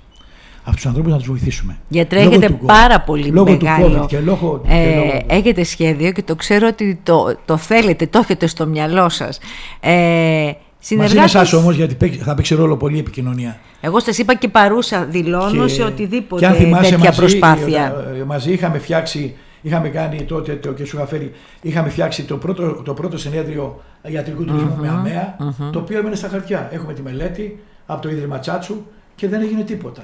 αυτού 0.68 0.76
τους 0.76 0.86
ανθρώπους 0.86 1.12
να 1.12 1.18
τους 1.18 1.26
βοηθήσουμε. 1.26 1.78
Γιατί 1.88 2.16
έχετε 2.16 2.50
πάρα 2.50 3.00
πολύ 3.00 3.26
λόγω 3.26 3.50
μεγάλο. 3.50 3.86
Του 3.88 4.02
COVID 4.02 4.06
και 4.06 4.20
λόγω, 4.20 4.62
ε, 4.66 4.74
και 4.74 4.94
λόγω... 4.94 5.24
Έχετε 5.26 5.64
σχέδιο 5.64 6.12
και 6.12 6.22
το 6.22 6.34
ξέρω 6.34 6.66
ότι 6.66 7.00
το, 7.02 7.36
το 7.44 7.56
θέλετε, 7.56 8.06
το 8.06 8.18
έχετε 8.18 8.46
στο 8.46 8.66
μυαλό 8.66 9.08
σας. 9.08 9.38
Ε, 9.80 10.50
Συνεργάτες... 10.80 11.20
Μαζί 11.20 11.36
με 11.36 11.42
εσά 11.42 11.56
όμως, 11.56 11.76
γιατί 11.76 12.18
θα 12.18 12.34
παίξει 12.34 12.54
ρόλο 12.54 12.76
πολύ 12.76 12.96
η 12.96 12.98
επικοινωνία. 12.98 13.58
Εγώ 13.80 14.00
σας 14.00 14.18
είπα 14.18 14.34
και 14.34 14.48
παρούσα, 14.48 15.04
δηλώνω 15.04 15.64
και... 15.64 15.72
σε 15.72 15.82
οτιδήποτε 15.82 16.40
και 16.40 16.46
αν 16.46 16.54
θυμάσαι, 16.54 16.90
τέτοια 16.90 17.06
μαζί, 17.06 17.18
προσπάθεια. 17.18 17.94
Ε, 18.20 18.24
μαζί 18.24 18.52
είχαμε 18.52 18.78
φτιάξει, 18.78 19.34
είχαμε 19.62 19.88
κάνει 19.88 20.22
τότε 20.22 20.54
το, 20.54 20.72
και 20.72 20.84
σου 20.84 20.96
είχα 20.96 21.06
φέρει, 21.06 21.32
είχαμε 21.62 21.88
φτιάξει 21.88 22.24
το 22.24 22.36
πρώτο, 22.36 22.82
το 22.84 22.94
πρώτο 22.94 23.18
συνέδριο 23.18 23.80
ιατρικού 24.02 24.44
τουρισμού 24.44 24.76
mm-hmm, 24.76 24.80
με 24.80 24.88
αμεα 24.88 25.36
mm-hmm. 25.40 25.72
το 25.72 25.78
οποίο 25.78 25.98
έμενε 25.98 26.14
στα 26.14 26.28
χαρτιά. 26.28 26.68
Έχουμε 26.72 26.92
τη 26.92 27.02
μελέτη 27.02 27.58
από 27.86 28.02
το 28.02 28.08
Ίδρυμα 28.08 28.38
Τσάτσου 28.38 28.76
και 29.14 29.28
δεν 29.28 29.42
έγινε 29.42 29.62
τίποτα. 29.62 30.02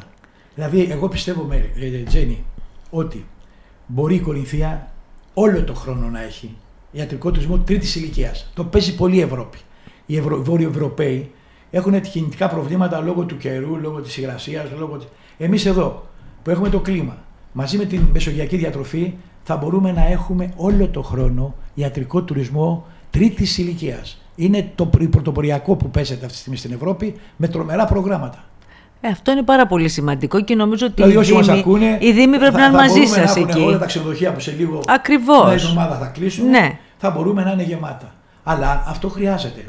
Δηλαδή, 0.55 0.89
εγώ 0.91 1.09
πιστεύω, 1.09 1.43
με, 1.43 1.71
ε, 1.81 2.03
Τζένι, 2.03 2.45
ότι 2.91 3.27
μπορεί 3.87 4.15
η 4.15 4.21
Κορινθία 4.21 4.93
όλο 5.35 5.65
το 5.65 5.75
χρόνο 5.75 6.09
να 6.09 6.23
έχει 6.23 6.57
ιατρικό 6.91 7.31
τουρισμό 7.31 7.59
τρίτης 7.59 7.97
ηλικίας. 7.97 8.51
Το 8.55 8.65
παίζει 8.65 8.95
πολύ 8.95 9.17
η 9.17 9.21
Ευρώπη. 9.21 9.59
Οι 10.07 10.17
Ευρω... 10.17 10.43
Βόρειοι 10.43 10.67
Ευρωπαίοι 10.71 11.31
έχουν 11.71 12.01
κινητικά 12.01 12.49
προβλήματα 12.49 13.01
λόγω 13.01 13.25
του 13.25 13.37
καιρού, 13.37 13.77
λόγω 13.77 14.01
της 14.01 14.17
υγρασίας. 14.17 14.71
Λόγω... 14.79 14.99
Εμείς 15.39 15.67
εδώ 15.67 16.07
που 16.43 16.51
έχουμε 16.51 16.69
το 16.69 16.81
κλίμα, 16.81 17.17
μαζί 17.53 17.77
με 17.77 17.85
την 17.85 18.01
μεσογειακή 18.13 18.57
διατροφή, 18.57 19.15
θα 19.43 19.57
μπορούμε 19.57 19.93
να 19.93 20.07
έχουμε 20.07 20.53
όλο 20.57 20.89
το 20.89 21.03
χρόνο 21.03 21.55
ιατρικό 21.75 22.23
τουρισμό 22.23 22.87
τρίτης 23.11 23.59
ηλικίας. 23.59 24.19
Είναι 24.37 24.71
το 24.75 24.87
πρωτοποριακό 24.87 25.77
που 25.77 25.91
παίζεται 25.91 26.21
αυτή 26.21 26.33
τη 26.33 26.39
στιγμή 26.39 26.59
στην 26.59 26.73
Ευρώπη 26.73 27.15
με 27.37 27.49
τρομερά 27.49 27.85
προγράμματα. 27.85 28.45
Ε, 29.07 29.09
αυτό 29.09 29.31
είναι 29.33 29.43
πάρα 29.43 29.67
πολύ 29.67 29.89
σημαντικό 29.89 30.41
και 30.41 30.55
νομίζω 30.55 30.87
ότι 30.87 31.03
δηλαδή, 31.03 31.33
οι, 31.33 31.41
Δήμοι, 31.41 31.59
ακούνε, 31.59 31.99
οι 32.01 32.13
Δήμοι 32.13 32.39
πρέπει 32.39 32.53
θα, 32.53 32.59
να 32.59 32.65
είναι 32.65 32.77
μαζί 32.77 33.05
σας 33.05 33.37
εκεί. 33.37 33.61
Όλα 33.61 33.79
τα 33.79 33.87
ξενοδοχεία 33.87 34.33
που 34.33 34.41
σε 34.41 34.55
λίγο 34.59 34.81
Ακριβώς. 34.87 35.45
μια 35.45 35.55
εβδομάδα 35.55 35.99
θα 35.99 36.07
κλείσουν, 36.07 36.49
ναι. 36.49 36.79
θα 36.97 37.11
μπορούμε 37.11 37.45
να 37.45 37.51
είναι 37.51 37.63
γεμάτα. 37.63 38.15
Αλλά 38.45 38.85
αυτό 38.87 39.09
χρειάζεται. 39.09 39.65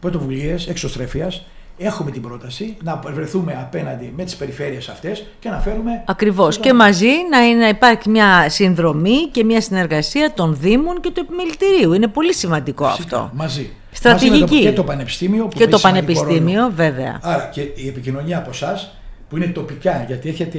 Πρωτοβουλίες 0.00 0.68
εξωστρέφειας. 0.68 1.46
Έχουμε 1.78 2.10
την 2.10 2.22
πρόταση 2.22 2.76
να 2.82 3.00
βρεθούμε 3.12 3.58
απέναντι 3.60 4.12
με 4.16 4.24
τις 4.24 4.36
περιφέρειες 4.36 4.88
αυτές 4.88 5.26
και 5.38 5.48
να 5.48 5.58
φέρουμε. 5.58 6.02
Ακριβώς. 6.06 6.58
Και 6.58 6.72
μαζί 6.72 7.10
να, 7.30 7.54
να 7.54 7.68
υπάρχει 7.68 8.08
μια 8.08 8.48
συνδρομή 8.48 9.26
και 9.32 9.44
μια 9.44 9.60
συνεργασία 9.60 10.32
των 10.32 10.56
Δήμων 10.60 11.00
και 11.00 11.10
του 11.10 11.20
Επιμελητηρίου. 11.20 11.92
Είναι 11.92 12.06
πολύ 12.06 12.34
σημαντικό 12.34 12.86
Φυσικά, 12.86 13.16
αυτό. 13.16 13.30
Μαζί. 13.34 13.70
Στρατηγική. 13.92 14.40
Μαζί 14.40 14.54
με 14.54 14.60
το, 14.60 14.68
και 14.68 14.72
το 14.72 14.84
Πανεπιστήμιο. 14.84 15.44
Που 15.44 15.58
και 15.58 15.66
το 15.68 15.78
Πανεπιστήμιο, 15.78 16.60
ρόλο. 16.60 16.72
βέβαια. 16.74 17.18
Άρα 17.22 17.50
και 17.52 17.60
η 17.60 17.88
επικοινωνία 17.88 18.38
από 18.38 18.50
εσάς 18.50 18.94
που 19.28 19.36
είναι 19.36 19.46
τοπικά, 19.46 20.04
γιατί 20.06 20.28
έχετε 20.28 20.58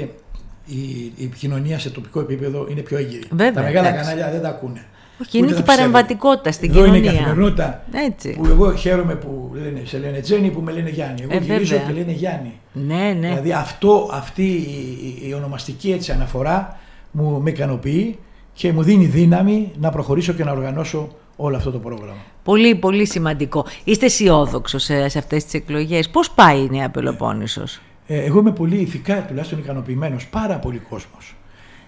η, 0.66 0.76
η 1.16 1.24
επικοινωνία 1.24 1.80
σε 1.80 1.90
τοπικό 1.90 2.20
επίπεδο 2.20 2.68
είναι 2.70 2.82
πιο 2.82 2.98
έγκυρη. 2.98 3.24
Βέβαια, 3.30 3.54
τα 3.54 3.62
μεγάλα 3.62 3.88
εντάξει. 3.88 4.04
κανάλια 4.10 4.32
δεν 4.32 4.42
τα 4.42 4.50
ακούνε. 4.50 4.86
Όχι, 5.22 5.38
είναι 5.38 5.46
Ούτε 5.48 5.56
και 5.56 5.62
τα 5.62 5.66
πιστεύετε. 5.68 5.92
παρεμβατικότητα 5.92 6.52
στην 6.52 6.70
Εδώ 6.70 6.86
είναι 6.86 6.98
η 6.98 7.00
κοινωνία. 7.02 7.20
καθημερινότητα 7.22 7.84
Έτσι. 8.08 8.36
που 8.38 8.46
εγώ 8.46 8.74
χαίρομαι 8.76 9.16
που 9.16 9.52
λένε, 9.54 9.82
σε 9.86 9.98
λένε 9.98 10.20
Τζένι 10.20 10.50
που 10.50 10.62
με 10.62 10.72
λένε 10.72 10.90
Γιάννη. 10.90 11.22
Εγώ 11.22 11.34
Ε, 11.34 11.38
γυρίζω 11.38 11.76
βέβαια. 11.78 11.94
και 11.94 12.00
λένε 12.00 12.12
Γιάννη. 12.12 12.60
Ναι, 12.74 13.16
ναι. 13.20 13.28
Δηλαδή 13.28 13.52
αυτό, 13.52 14.10
αυτή 14.14 14.44
η, 14.44 14.98
η- 15.24 15.28
η 15.30 15.34
ονομαστική 15.34 15.92
έτσι 15.92 16.12
αναφορά 16.12 16.80
μου 17.12 17.42
με 17.42 17.50
ικανοποιεί 17.50 18.18
και 18.54 18.72
μου 18.74 18.84
δίνει 18.84 19.06
δύναμη 19.06 19.72
να 19.80 19.90
προχωρήσω 19.90 20.34
και 20.34 20.44
να 20.44 20.52
οργανώσω 20.52 21.08
όλο 21.42 21.56
αυτό 21.56 21.72
το 21.72 21.80
πρόγραμμα. 21.80 22.22
Πολύ, 22.44 22.76
πολύ 22.76 23.06
σημαντικό. 23.06 23.66
Είστε 23.84 24.06
αισιόδοξο 24.06 24.78
σε, 24.78 25.08
σε 25.08 25.18
αυτές 25.18 25.44
τις 25.44 25.54
εκλογές. 25.54 26.10
Πώς 26.10 26.32
πάει 26.32 26.60
η 26.60 26.70
Νέα 26.72 26.90
Πελοπόννησος; 26.90 27.82
Ε, 28.08 28.20
εγώ 28.24 28.40
είμαι 28.40 28.52
πολύ 28.52 28.78
ηθικά 28.78 29.26
τουλάχιστον 29.26 29.60
ικανοποιημένος. 29.60 30.28
Πάρα 30.28 30.56
πολύ 30.56 30.78
κόσμος. 30.78 31.36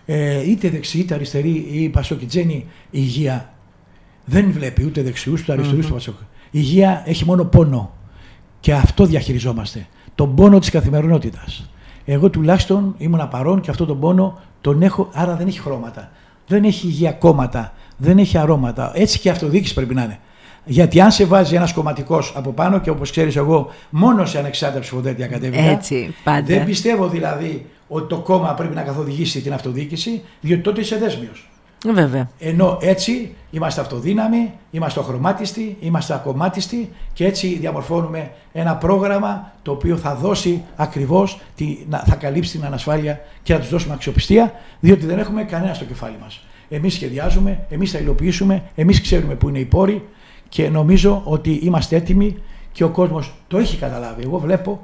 Ε, 0.05 0.49
είτε 0.49 0.69
δεξιοί 0.69 1.01
είτε 1.03 1.13
αριστεροί 1.13 1.67
ή 1.71 1.89
πασοκιτζένοι, 1.89 2.53
η 2.53 2.65
υγεία 2.91 3.53
δεν 4.25 4.51
βλέπει 4.51 4.85
ούτε 4.85 5.01
δεξιούς 5.01 5.41
ούτε 5.41 5.51
αριστερούς 5.51 5.85
του 5.85 5.93
Πασόκ. 5.93 6.15
Η 6.19 6.25
υγεία 6.51 7.03
έχει 7.05 7.25
μόνο 7.25 7.45
πόνο. 7.45 7.91
Και 8.59 8.73
αυτό 8.73 9.05
διαχειριζόμαστε. 9.05 9.87
Τον 10.15 10.35
πόνο 10.35 10.59
της 10.59 10.69
καθημερινότητας. 10.69 11.69
Εγώ 12.05 12.29
τουλάχιστον 12.29 12.95
ήμουν 12.97 13.27
παρόν 13.27 13.61
και 13.61 13.69
αυτό 13.69 13.85
τον 13.85 13.99
πόνο 13.99 14.39
τον 14.61 14.81
έχω, 14.81 15.09
άρα 15.13 15.35
δεν 15.35 15.47
έχει 15.47 15.59
χρώματα. 15.59 16.11
Δεν 16.47 16.63
έχει 16.63 16.87
υγεία 16.87 17.11
κόμματα. 17.11 17.73
Δεν 17.97 18.17
έχει 18.17 18.37
αρώματα. 18.37 18.91
Έτσι 18.95 19.19
και 19.19 19.27
η 19.27 19.31
αυτοδιοίκηση 19.31 19.73
πρέπει 19.73 19.93
να 19.93 20.03
είναι. 20.03 20.19
Γιατί 20.65 21.01
αν 21.01 21.11
σε 21.11 21.25
βάζει 21.25 21.55
ένας 21.55 21.73
κομματικός 21.73 22.33
από 22.35 22.51
πάνω 22.51 22.79
και 22.79 22.89
όπως 22.89 23.11
ξέρεις, 23.11 23.35
εγώ 23.35 23.67
μόνος 23.89 24.29
σε 24.29 24.39
ανεξάρτητα 24.39 24.81
ψηφοδέλτια 24.81 25.27
κατέβηκα. 25.27 25.63
Έτσι, 25.63 26.15
πάντα. 26.23 26.45
Δεν 26.45 26.65
πιστεύω 26.65 27.07
δηλαδή 27.07 27.65
ότι 27.87 28.07
το 28.07 28.17
κόμμα 28.17 28.53
πρέπει 28.53 28.75
να 28.75 28.81
καθοδηγήσει 28.81 29.41
την 29.41 29.53
αυτοδιοίκηση, 29.53 30.21
διότι 30.41 30.61
τότε 30.61 30.81
είσαι 30.81 30.97
δέσμιος. 30.97 31.47
Βέβαια. 31.91 32.29
Ενώ 32.39 32.77
έτσι 32.81 33.35
είμαστε 33.51 33.81
αυτοδύναμοι, 33.81 34.53
είμαστε 34.71 34.99
οχρωμάτιστοι, 34.99 35.77
είμαστε 35.79 36.13
ακομμάτιστοι 36.13 36.91
και 37.13 37.25
έτσι 37.25 37.57
διαμορφώνουμε 37.59 38.31
ένα 38.51 38.75
πρόγραμμα 38.75 39.51
το 39.61 39.71
οποίο 39.71 39.97
θα 39.97 40.15
δώσει 40.15 40.63
ακριβώς, 40.75 41.39
τη, 41.55 41.77
να, 41.89 41.97
θα 41.99 42.15
καλύψει 42.15 42.51
την 42.51 42.65
ανασφάλεια 42.65 43.21
και 43.43 43.53
θα 43.53 43.59
τους 43.59 43.69
δώσουμε 43.69 43.93
αξιοπιστία, 43.93 44.51
διότι 44.79 45.05
δεν 45.05 45.19
έχουμε 45.19 45.43
κανένα 45.43 45.73
στο 45.73 45.85
κεφάλι 45.85 46.15
μας. 46.21 46.45
Εμείς 46.69 46.93
σχεδιάζουμε, 46.93 47.65
εμείς 47.69 47.91
θα 47.91 47.97
υλοποιήσουμε, 47.99 48.63
εμείς 48.75 49.01
ξέρουμε 49.01 49.35
που 49.35 49.49
είναι 49.49 49.59
οι 49.59 49.65
πόροι 49.65 50.03
και 50.49 50.69
νομίζω 50.69 51.21
ότι 51.25 51.51
είμαστε 51.63 51.95
έτοιμοι 51.95 52.35
και 52.71 52.83
ο 52.83 52.89
κόσμος 52.89 53.33
το 53.47 53.57
έχει 53.57 53.77
καταλάβει. 53.77 54.21
Εγώ 54.23 54.37
βλέπω 54.39 54.79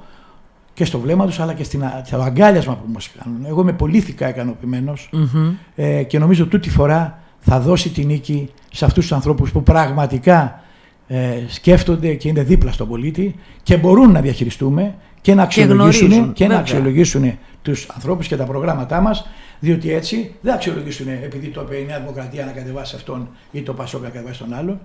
και 0.74 0.86
στο 0.86 1.00
βλέμμα 1.00 1.26
τους 1.26 1.40
αλλά 1.40 1.54
και 1.54 1.64
στην, 1.64 1.84
α- 1.84 2.02
στο 2.06 2.18
αγκάλιασμα 2.22 2.74
που 2.76 2.92
μας 2.94 3.10
κάνουν. 3.24 3.46
Εγώ 3.46 3.62
είμαι 3.62 3.74
πολύ 3.74 4.00
θικά 4.00 4.30
ικανοποιημένος 4.30 5.10
Μμμ. 5.12 5.54
ε, 5.76 6.04
και 6.04 6.20
νομίζω 6.20 6.46
τούτη 6.46 6.70
φορά 6.70 7.20
θα 7.40 7.60
δώσει 7.60 7.90
τη 7.90 8.06
νίκη 8.06 8.50
σε 8.72 8.86
αυτούς 8.86 9.04
τους 9.08 9.12
ανθρώπους 9.16 9.52
που 9.52 9.64
πραγματικά 9.64 10.64
ε, 11.08 11.30
σκέφτονται 11.48 12.14
και 12.14 12.28
είναι 12.28 12.44
δίπλα 12.44 12.72
στον 12.72 12.88
πολίτη 12.88 13.36
και 13.64 13.78
μπορούν 13.78 14.12
να 14.12 14.22
διαχειριστούμε 14.22 14.96
και 15.22 15.34
να 15.36 15.44
αξιολογήσουν 15.44 16.08
γνωρίζουν, 16.08 16.34
και, 16.34 16.44
να 16.44 16.50
βέβαια. 16.50 16.64
αξιολογήσουν 16.64 17.38
τους 17.62 17.88
ανθρώπους 17.96 18.28
και 18.28 18.36
τα 18.36 18.44
προγράμματά 18.44 19.02
μας 19.02 19.26
διότι 19.60 19.94
έτσι 19.94 20.36
δεν 20.42 20.54
αξιολογήσουν 20.54 21.08
επειδή 21.08 21.48
το 21.48 21.62
είπε 21.62 21.76
η 21.76 21.86
Νέα 21.86 22.00
Δημοκρατία 22.00 22.46
να 22.46 22.52
κατεβάσει 22.52 22.96
αυτόν 22.96 23.30
ή 23.52 23.62
το 23.62 23.74
Πασόκ 23.74 24.02
να 24.02 24.10
κατεβάσει 24.10 24.40
τον 24.40 24.54
άλλον. 24.54 24.80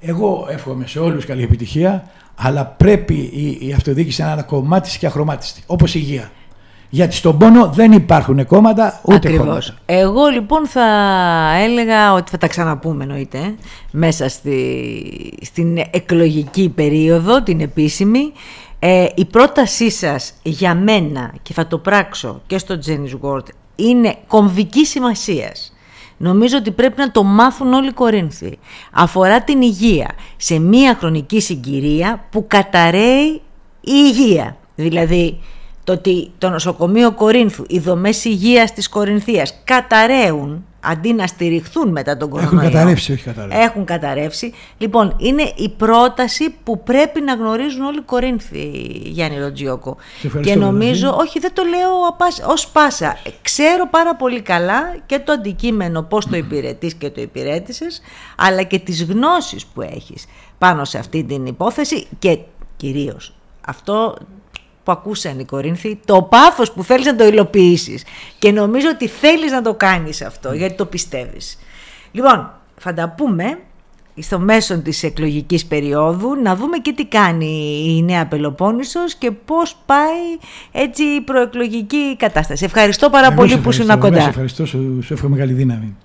Εγώ 0.00 0.46
εύχομαι 0.50 0.86
σε 0.86 0.98
όλους 0.98 1.24
καλή 1.24 1.42
επιτυχία, 1.42 2.10
αλλά 2.34 2.66
πρέπει 2.66 3.14
η, 3.14 3.58
η 3.68 3.72
αυτοδιοίκηση 3.72 4.22
να 4.22 4.32
είναι 4.32 4.42
κομμάτι 4.42 4.98
και 4.98 5.06
αχρωμάτιστη, 5.06 5.62
όπως 5.66 5.94
η 5.94 6.00
υγεία. 6.02 6.30
Γιατί 6.92 7.14
στον 7.14 7.38
πόνο 7.38 7.70
δεν 7.70 7.92
υπάρχουν 7.92 8.46
κόμματα 8.46 9.00
ούτε 9.04 9.14
Ακριβώς. 9.16 9.44
χρώματα. 9.44 9.74
Εγώ 9.86 10.26
λοιπόν 10.26 10.66
θα 10.66 10.86
έλεγα 11.62 12.12
ότι 12.12 12.30
θα 12.30 12.38
τα 12.38 12.46
ξαναπούμε 12.46 13.02
εννοείται 13.02 13.38
ε, 13.38 13.54
μέσα 13.90 14.28
στη, 14.28 14.58
στην 15.42 15.78
εκλογική 15.90 16.68
περίοδο, 16.68 17.42
την 17.42 17.60
επίσημη. 17.60 18.32
Ε, 18.82 19.06
η 19.14 19.24
πρότασή 19.24 19.90
σας 19.90 20.32
για 20.42 20.74
μένα 20.74 21.34
και 21.42 21.52
θα 21.52 21.66
το 21.66 21.78
πράξω 21.78 22.42
και 22.46 22.58
στο 22.58 22.78
Jenny's 22.86 23.20
World 23.22 23.46
είναι 23.76 24.16
κομβική 24.26 24.86
σημασίας. 24.86 25.72
Νομίζω 26.16 26.56
ότι 26.56 26.70
πρέπει 26.70 27.00
να 27.00 27.10
το 27.10 27.22
μάθουν 27.22 27.72
όλοι 27.72 27.88
οι 27.88 27.92
Κορίνθοι. 27.92 28.58
Αφορά 28.92 29.42
την 29.42 29.62
υγεία 29.62 30.08
σε 30.36 30.58
μία 30.58 30.94
χρονική 30.94 31.40
συγκυρία 31.40 32.24
που 32.30 32.46
καταραίει 32.46 33.42
η 33.80 33.92
υγεία. 34.06 34.56
Δηλαδή 34.74 35.40
το 35.84 35.92
ότι 35.92 36.30
το 36.38 36.48
νοσοκομείο 36.48 37.12
Κορίνθου, 37.12 37.64
οι 37.68 37.78
δομές 37.78 38.24
υγείας 38.24 38.72
της 38.72 38.88
Κορινθίας 38.88 39.54
καταραίουν 39.64 40.64
αντί 40.82 41.12
να 41.12 41.26
στηριχθούν 41.26 41.88
μετά 41.90 42.16
τον 42.16 42.28
Έχουν 42.28 42.40
κορονοϊό. 42.40 42.70
καταρρεύσει, 42.70 43.12
όχι 43.12 43.22
καταρρεύσει. 43.22 43.58
Έχουν 43.62 43.84
καταρρεύσει. 43.84 44.52
Λοιπόν, 44.78 45.14
είναι 45.18 45.42
η 45.56 45.68
πρόταση 45.68 46.54
που 46.64 46.82
πρέπει 46.82 47.20
να 47.20 47.34
γνωρίζουν 47.34 47.84
όλοι 47.84 47.98
οι 47.98 48.02
Κορίνθοι, 48.02 48.70
Γιάννη 49.04 49.38
Ροτζιόκο. 49.38 49.96
Σε 50.20 50.26
ευχαριστώ, 50.26 50.52
Και 50.54 50.58
νομίζω, 50.64 51.00
Βερονίκη. 51.00 51.22
όχι 51.28 51.38
δεν 51.38 51.52
το 51.54 51.62
λέω 51.64 52.06
απάς- 52.08 52.42
ως 52.46 52.68
πάσα. 52.68 53.06
Ε, 53.24 53.30
Ξέρω 53.42 53.88
πάρα 53.90 54.16
πολύ 54.16 54.40
καλά 54.40 54.96
και 55.06 55.18
το 55.18 55.32
αντικείμενο 55.32 56.02
πώς 56.02 56.26
το 56.26 56.36
υπηρετείς 56.36 56.94
και 56.94 57.10
το 57.10 57.20
υπηρέτησες, 57.20 58.00
αλλά 58.36 58.62
και 58.62 58.78
τις 58.78 59.04
γνώσεις 59.04 59.66
που 59.66 59.80
έχεις 59.82 60.24
πάνω 60.58 60.84
σε 60.84 60.98
αυτή 60.98 61.24
την 61.24 61.46
υπόθεση 61.46 62.06
και 62.18 62.38
κυρίως 62.76 63.34
αυτό 63.66 64.16
που 64.84 64.92
ακούσαν 64.92 65.38
οι 65.38 65.44
Κορίνθοι, 65.44 66.00
το 66.04 66.22
πάθος 66.22 66.72
που 66.72 66.84
θέλεις 66.84 67.06
να 67.06 67.16
το 67.16 67.26
υλοποιήσεις. 67.26 68.04
Και 68.38 68.52
νομίζω 68.52 68.88
ότι 68.92 69.08
θέλεις 69.08 69.50
να 69.50 69.62
το 69.62 69.74
κάνεις 69.74 70.22
αυτό, 70.22 70.52
γιατί 70.52 70.74
το 70.74 70.86
πιστεύεις. 70.86 71.58
Λοιπόν, 72.12 72.50
θα 72.76 72.94
τα 72.94 73.14
πούμε 73.16 73.58
στο 74.18 74.38
μέσο 74.38 74.78
της 74.78 75.02
εκλογικής 75.02 75.66
περίοδου, 75.66 76.34
να 76.42 76.56
δούμε 76.56 76.78
και 76.78 76.92
τι 76.92 77.06
κάνει 77.06 77.84
η 77.86 78.02
Νέα 78.02 78.26
Πελοπόννησος 78.26 79.14
και 79.14 79.30
πώς 79.30 79.76
πάει 79.86 80.38
έτσι 80.72 81.02
η 81.02 81.20
προεκλογική 81.20 82.16
κατάσταση. 82.16 82.64
Ευχαριστώ 82.64 83.10
πάρα 83.10 83.26
Εγώ 83.26 83.34
πολύ 83.34 83.50
σε 83.50 83.56
που 83.56 83.70
ήσουν 83.70 83.90
ευχαριστώ, 83.90 84.06
εγώ 84.06 84.14
κοντά. 84.14 84.22
Σε 84.22 84.28
ευχαριστώ, 84.28 84.66
σου, 84.66 84.98
σου 85.02 85.12
εύχομαι 85.12 85.36
καλή 85.36 85.52
δύναμη. 85.52 85.96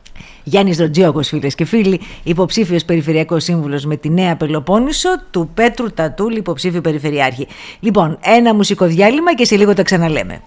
Γιάννης 0.47 0.77
Ροτζίωκος 0.77 1.27
φίλες 1.27 1.55
και 1.55 1.65
φίλοι, 1.65 2.01
υποψήφιος 2.23 2.85
περιφερειακός 2.85 3.43
σύμβουλος 3.43 3.85
με 3.85 3.97
τη 3.97 4.09
Νέα 4.09 4.35
Πελοπόννησο, 4.35 5.09
του 5.31 5.49
Πέτρου 5.53 5.91
Τατούλη, 5.91 6.37
υποψήφιο 6.37 6.81
περιφερειάρχη. 6.81 7.47
Λοιπόν, 7.79 8.17
ένα 8.21 8.53
μουσικό 8.53 8.85
διάλειμμα 8.85 9.35
και 9.35 9.45
σε 9.45 9.55
λίγο 9.55 9.73
τα 9.73 9.83
ξαναλέμε. 9.83 10.41